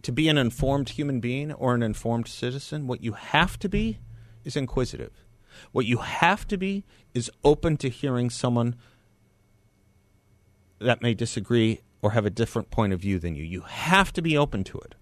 to 0.02 0.12
be 0.12 0.28
an 0.28 0.38
informed 0.38 0.90
human 0.90 1.20
being 1.20 1.52
or 1.52 1.74
an 1.74 1.82
informed 1.82 2.26
citizen, 2.26 2.86
what 2.86 3.02
you 3.02 3.12
have 3.12 3.58
to 3.58 3.68
be 3.68 3.98
is 4.44 4.56
inquisitive. 4.56 5.24
What 5.72 5.86
you 5.86 5.98
have 5.98 6.46
to 6.48 6.56
be 6.56 6.84
is 7.12 7.30
open 7.44 7.76
to 7.78 7.88
hearing 7.88 8.30
someone 8.30 8.76
that 10.80 11.02
may 11.02 11.14
disagree 11.14 11.80
or 12.02 12.12
have 12.12 12.26
a 12.26 12.30
different 12.30 12.70
point 12.70 12.92
of 12.92 13.00
view 13.00 13.18
than 13.18 13.34
you. 13.34 13.44
You 13.44 13.62
have 13.62 14.12
to 14.14 14.22
be 14.22 14.36
open 14.36 14.64
to 14.64 14.78
it. 14.78 14.94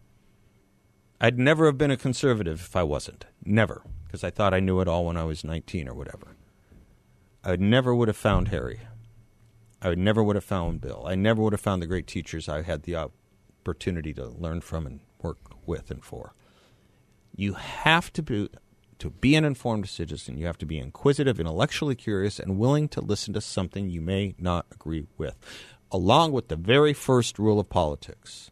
I'd 1.20 1.38
never 1.38 1.66
have 1.66 1.78
been 1.78 1.90
a 1.90 1.96
conservative 1.96 2.60
if 2.60 2.76
I 2.76 2.82
wasn't. 2.82 3.26
Never. 3.44 3.82
Because 4.04 4.24
I 4.24 4.30
thought 4.30 4.54
I 4.54 4.60
knew 4.60 4.80
it 4.80 4.88
all 4.88 5.06
when 5.06 5.16
I 5.16 5.24
was 5.24 5.44
19 5.44 5.88
or 5.88 5.94
whatever. 5.94 6.36
I 7.44 7.56
never 7.56 7.94
would 7.94 8.08
have 8.08 8.16
found 8.16 8.48
Harry. 8.48 8.80
I 9.80 9.94
never 9.94 10.22
would 10.22 10.36
have 10.36 10.44
found 10.44 10.80
Bill. 10.80 11.04
I 11.06 11.14
never 11.14 11.42
would 11.42 11.52
have 11.52 11.60
found 11.60 11.82
the 11.82 11.86
great 11.86 12.06
teachers 12.06 12.48
I 12.48 12.62
had 12.62 12.82
the 12.82 12.96
opportunity 12.96 14.12
to 14.14 14.26
learn 14.26 14.60
from 14.60 14.86
and 14.86 15.00
work 15.22 15.38
with 15.66 15.90
and 15.90 16.04
for. 16.04 16.34
You 17.36 17.54
have 17.54 18.12
to 18.14 18.22
be 18.22 18.48
to 18.98 19.10
be 19.10 19.34
an 19.34 19.44
informed 19.44 19.88
citizen, 19.88 20.38
you 20.38 20.46
have 20.46 20.58
to 20.58 20.66
be 20.66 20.78
inquisitive, 20.78 21.38
intellectually 21.38 21.94
curious, 21.94 22.38
and 22.38 22.58
willing 22.58 22.88
to 22.88 23.00
listen 23.00 23.32
to 23.34 23.40
something 23.40 23.88
you 23.88 24.00
may 24.00 24.34
not 24.38 24.66
agree 24.72 25.06
with, 25.16 25.36
along 25.90 26.32
with 26.32 26.48
the 26.48 26.56
very 26.56 26.92
first 26.92 27.38
rule 27.38 27.60
of 27.60 27.68
politics. 27.68 28.50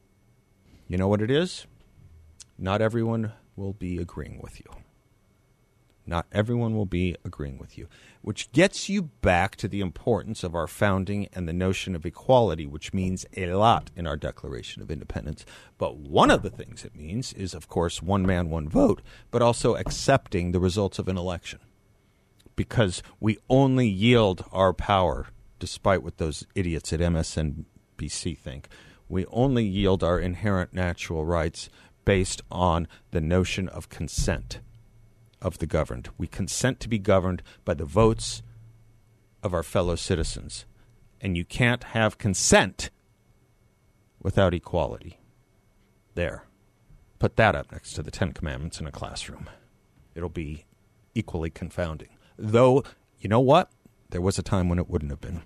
You 0.88 0.98
know 0.98 1.08
what 1.08 1.22
it 1.22 1.30
is? 1.30 1.66
Not 2.58 2.80
everyone 2.80 3.32
will 3.56 3.72
be 3.72 3.98
agreeing 3.98 4.40
with 4.42 4.60
you. 4.60 4.85
Not 6.08 6.26
everyone 6.30 6.76
will 6.76 6.86
be 6.86 7.16
agreeing 7.24 7.58
with 7.58 7.76
you, 7.76 7.88
which 8.22 8.52
gets 8.52 8.88
you 8.88 9.02
back 9.02 9.56
to 9.56 9.66
the 9.66 9.80
importance 9.80 10.44
of 10.44 10.54
our 10.54 10.68
founding 10.68 11.28
and 11.32 11.48
the 11.48 11.52
notion 11.52 11.96
of 11.96 12.06
equality, 12.06 12.64
which 12.64 12.94
means 12.94 13.26
a 13.36 13.52
lot 13.54 13.90
in 13.96 14.06
our 14.06 14.16
Declaration 14.16 14.82
of 14.82 14.90
Independence. 14.90 15.44
But 15.78 15.96
one 15.96 16.30
of 16.30 16.42
the 16.42 16.50
things 16.50 16.84
it 16.84 16.94
means 16.94 17.32
is, 17.32 17.54
of 17.54 17.68
course, 17.68 18.00
one 18.00 18.24
man, 18.24 18.50
one 18.50 18.68
vote, 18.68 19.02
but 19.32 19.42
also 19.42 19.74
accepting 19.74 20.52
the 20.52 20.60
results 20.60 21.00
of 21.00 21.08
an 21.08 21.18
election. 21.18 21.58
Because 22.54 23.02
we 23.18 23.38
only 23.50 23.88
yield 23.88 24.44
our 24.52 24.72
power, 24.72 25.26
despite 25.58 26.04
what 26.04 26.18
those 26.18 26.46
idiots 26.54 26.92
at 26.92 27.00
MSNBC 27.00 28.38
think, 28.38 28.68
we 29.08 29.26
only 29.26 29.64
yield 29.64 30.04
our 30.04 30.20
inherent 30.20 30.72
natural 30.72 31.24
rights 31.24 31.68
based 32.04 32.42
on 32.50 32.86
the 33.10 33.20
notion 33.20 33.68
of 33.68 33.88
consent 33.88 34.60
of 35.46 35.58
the 35.58 35.66
governed. 35.66 36.10
We 36.18 36.26
consent 36.26 36.80
to 36.80 36.88
be 36.88 36.98
governed 36.98 37.40
by 37.64 37.74
the 37.74 37.84
votes 37.84 38.42
of 39.44 39.54
our 39.54 39.62
fellow 39.62 39.94
citizens. 39.94 40.66
And 41.20 41.36
you 41.36 41.44
can't 41.44 41.84
have 41.84 42.18
consent 42.18 42.90
without 44.20 44.52
equality. 44.52 45.20
There. 46.16 46.46
Put 47.20 47.36
that 47.36 47.54
up 47.54 47.70
next 47.70 47.92
to 47.92 48.02
the 48.02 48.10
Ten 48.10 48.32
Commandments 48.32 48.80
in 48.80 48.88
a 48.88 48.92
classroom. 48.92 49.48
It'll 50.16 50.28
be 50.28 50.64
equally 51.14 51.50
confounding. 51.50 52.08
Though, 52.36 52.82
you 53.20 53.28
know 53.28 53.40
what? 53.40 53.70
There 54.10 54.20
was 54.20 54.38
a 54.38 54.42
time 54.42 54.68
when 54.68 54.80
it 54.80 54.90
wouldn't 54.90 55.12
have 55.12 55.20
been. 55.20 55.42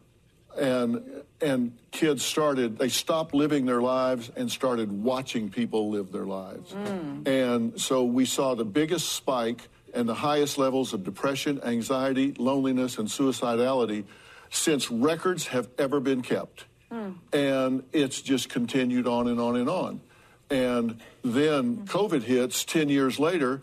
and 0.58 1.24
and 1.42 1.78
kids 1.92 2.24
started. 2.24 2.78
They 2.78 2.90
stopped 2.90 3.34
living 3.34 3.66
their 3.66 3.82
lives 3.82 4.32
and 4.36 4.52
started 4.52 4.92
watching 4.92 5.50
people 5.50 5.90
live 5.90 6.12
their 6.12 6.26
lives. 6.26 6.72
Mm. 6.72 7.28
And 7.28 7.80
so 7.80 8.04
we 8.06 8.26
saw 8.26 8.56
the 8.56 8.66
biggest 8.66 9.10
spike 9.14 9.68
and 9.94 10.10
the 10.10 10.16
highest 10.16 10.58
levels 10.58 10.94
of 10.94 11.04
depression, 11.04 11.62
anxiety, 11.64 12.34
loneliness, 12.38 12.98
and 12.98 13.08
suicidality 13.08 14.06
since 14.50 14.90
records 14.90 15.48
have 15.48 15.68
ever 15.78 16.00
been 16.00 16.22
kept. 16.22 16.66
Mm. 16.92 17.16
And 17.34 17.84
it's 17.94 18.22
just 18.22 18.50
continued 18.50 19.08
on 19.08 19.28
and 19.28 19.40
on 19.40 19.56
and 19.58 19.70
on. 19.70 20.02
And 20.50 21.00
then 21.24 21.86
COVID 21.86 22.24
hits 22.24 22.64
10 22.64 22.90
years 22.90 23.20
later, 23.20 23.62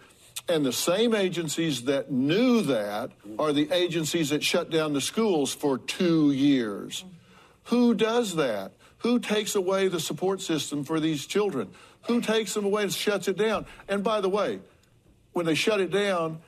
and 0.49 0.65
the 0.65 0.73
same 0.73 1.15
agencies 1.15 1.85
that 1.85 2.11
knew 2.11 2.63
that 2.63 3.13
are 3.39 3.53
the 3.53 3.71
agencies 3.73 4.31
that 4.31 4.43
shut 4.43 4.71
down 4.71 4.93
the 4.93 5.01
schools 5.01 5.55
for 5.55 5.79
two 5.79 6.33
years. 6.33 7.05
Who 7.65 7.95
does 7.95 8.37
that? 8.37 8.73
Who 8.99 9.19
takes 9.19 9.55
away 9.55 9.89
the 9.89 10.01
support 10.01 10.43
system 10.43 10.85
for 10.85 11.01
these 11.01 11.27
children? 11.27 11.71
Who 12.03 12.21
takes 12.21 12.53
them 12.53 12.65
away 12.67 12.83
and 12.83 12.93
shuts 12.93 13.29
it 13.29 13.39
down? 13.39 13.67
And 13.89 14.05
by 14.05 14.21
the 14.21 14.29
way, 14.29 14.61
when 15.33 15.47
they 15.47 15.55
shut 15.55 15.81
it 15.81 15.91
down, 15.91 16.41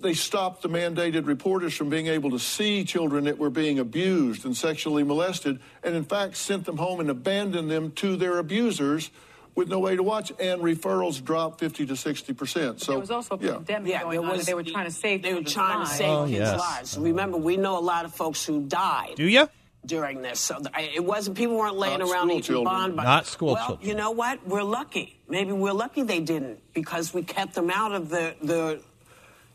they 0.00 0.12
stopped 0.14 0.62
the 0.62 0.68
mandated 0.68 1.26
reporters 1.26 1.74
from 1.74 1.88
being 1.88 2.06
able 2.06 2.30
to 2.30 2.38
see 2.38 2.84
children 2.84 3.24
that 3.24 3.38
were 3.38 3.50
being 3.50 3.78
abused 3.78 4.44
and 4.44 4.54
sexually 4.56 5.02
molested, 5.02 5.58
and 5.82 5.96
in 5.96 6.04
fact 6.04 6.36
sent 6.36 6.66
them 6.66 6.76
home 6.76 7.00
and 7.00 7.08
abandoned 7.08 7.70
them 7.70 7.92
to 7.92 8.16
their 8.16 8.38
abusers 8.38 9.10
with 9.58 9.68
no 9.68 9.78
way 9.78 9.94
to 9.96 10.02
watch. 10.02 10.30
And 10.40 10.62
referrals 10.62 11.22
dropped 11.22 11.60
50 11.60 11.86
to 11.86 11.96
60 11.96 12.32
percent. 12.32 12.80
So 12.80 12.92
there 12.92 13.00
was 13.00 13.10
also 13.10 13.36
a 13.36 13.38
yeah. 13.44 13.52
pandemic 13.54 13.90
Yeah, 13.92 14.02
going 14.04 14.20
there 14.20 14.30
on. 14.30 14.36
was- 14.38 14.46
they 14.46 14.54
were 14.54 14.62
trying 14.62 14.86
to 14.86 14.90
save. 14.90 15.22
They 15.22 15.34
were 15.34 15.42
children's 15.42 15.52
trying 15.54 15.80
to 15.84 15.92
save 15.92 16.08
Oh, 16.08 16.24
kids' 16.26 16.38
yes. 16.38 16.58
lives. 16.60 16.94
Mm-hmm. 16.94 17.02
Remember, 17.04 17.36
we 17.36 17.56
know 17.56 17.78
a 17.78 17.86
lot 17.92 18.04
of 18.06 18.14
folks 18.14 18.46
who 18.46 18.62
died 18.62 19.14
Do 19.16 19.24
you? 19.28 19.48
during 19.84 20.22
this. 20.22 20.38
So 20.40 20.54
it 20.78 21.04
wasn't 21.04 21.36
people 21.36 21.56
weren't 21.56 21.76
laying 21.76 21.98
Not 21.98 22.08
around 22.10 22.28
school 22.28 22.38
eating 22.38 22.42
children. 22.42 22.64
bond. 22.64 22.96
But, 22.96 23.02
Not 23.04 23.26
school 23.26 23.52
well, 23.54 23.66
children. 23.66 23.88
You 23.88 23.94
know 23.94 24.10
what? 24.12 24.46
We're 24.46 24.62
lucky. 24.62 25.18
Maybe 25.28 25.52
we're 25.52 25.72
lucky 25.84 26.02
they 26.02 26.20
didn't 26.20 26.60
because 26.72 27.12
we 27.12 27.22
kept 27.22 27.54
them 27.54 27.70
out 27.70 27.92
of 27.92 28.08
the 28.08 28.34
the 28.42 28.80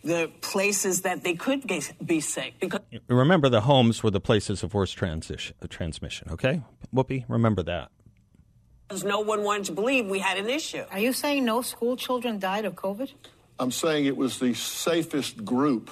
the 0.03 0.29
places 0.41 1.03
that 1.03 1.23
they 1.23 1.33
could 1.33 1.65
get, 1.65 1.93
be 2.05 2.19
sick. 2.19 2.55
Because 2.59 2.81
Remember, 3.07 3.47
the 3.47 3.61
homes 3.61 4.03
were 4.03 4.11
the 4.11 4.19
places 4.19 4.61
of 4.61 4.73
worst 4.73 4.97
transition, 4.97 5.55
uh, 5.63 5.67
transmission, 5.69 6.27
okay? 6.29 6.61
Whoopi, 6.93 7.23
remember 7.29 7.63
that. 7.63 7.89
No 9.01 9.21
one 9.21 9.43
wanted 9.43 9.65
to 9.65 9.71
believe 9.71 10.07
we 10.07 10.19
had 10.19 10.37
an 10.37 10.49
issue. 10.49 10.83
Are 10.91 10.99
you 10.99 11.13
saying 11.13 11.45
no 11.45 11.61
school 11.61 11.95
children 11.95 12.37
died 12.37 12.65
of 12.65 12.75
COVID? 12.75 13.13
I'm 13.59 13.71
saying 13.71 14.05
it 14.05 14.17
was 14.17 14.39
the 14.39 14.53
safest 14.53 15.45
group. 15.45 15.89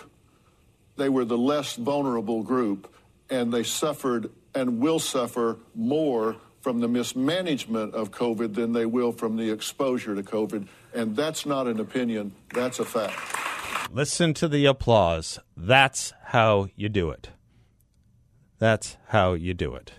They 0.97 1.10
were 1.10 1.26
the 1.26 1.38
less 1.38 1.78
vulnerable 1.78 2.43
group, 2.43 2.93
and 3.30 3.54
they 3.54 3.64
suffered 3.64 4.30
and 4.54 4.80
will 4.80 4.99
suffer 4.99 5.58
more 5.74 6.36
from 6.62 6.80
the 6.80 6.88
mismanagement 6.88 7.93
of 7.95 8.12
COVID 8.12 8.54
than 8.56 8.74
they 8.74 8.86
will 8.86 9.12
from 9.12 9.38
the 9.38 9.49
exposure 9.49 10.16
to 10.16 10.24
COVID. 10.24 10.68
And 10.93 11.16
that's 11.16 11.45
not 11.45 11.68
an 11.68 11.80
opinion, 11.80 12.34
that's 12.54 12.80
a 12.80 12.86
fact. 12.86 13.18
Listen 13.91 14.34
to 14.36 14.47
the 14.47 14.66
applause. 14.66 15.39
That's 15.56 16.14
how 16.26 16.68
you 16.76 16.89
do 16.89 17.10
it. 17.10 17.30
That's 18.60 18.97
how 19.08 19.34
you 19.34 19.54
do 19.54 19.74
it. 19.76 19.93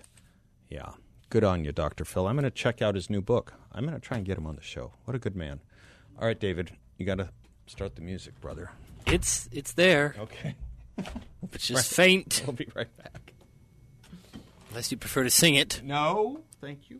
Yeah. 0.69 0.91
Good 1.33 1.43
on 1.43 1.65
you, 1.65 1.71
Dr. 1.71 2.05
Phil. 2.05 2.27
I'm 2.27 2.35
going 2.35 2.43
to 2.43 2.51
check 2.51 2.79
out 2.79 2.93
his 2.93 3.09
new 3.09 3.19
book. 3.19 3.55
I'm 3.71 3.87
going 3.87 3.99
to 3.99 3.99
try 3.99 4.17
and 4.17 4.23
get 4.23 4.37
him 4.37 4.45
on 4.45 4.55
the 4.55 4.61
show. 4.61 4.93
What 5.05 5.15
a 5.15 5.17
good 5.17 5.35
man. 5.35 5.61
All 6.19 6.27
right, 6.27 6.39
David. 6.39 6.77
You 6.99 7.07
got 7.07 7.15
to 7.15 7.29
start 7.65 7.95
the 7.95 8.03
music, 8.03 8.39
brother. 8.39 8.69
It's 9.07 9.49
it's 9.51 9.73
there. 9.73 10.15
Okay. 10.19 10.53
It's 11.51 11.65
just 11.67 11.91
faint. 11.91 12.43
We'll 12.45 12.55
be 12.55 12.67
right 12.75 12.95
back. 12.97 13.33
Unless 14.69 14.91
you 14.91 14.97
prefer 14.97 15.23
to 15.23 15.31
sing 15.31 15.55
it. 15.55 15.81
No, 15.83 16.41
thank 16.61 16.91
you. 16.91 16.99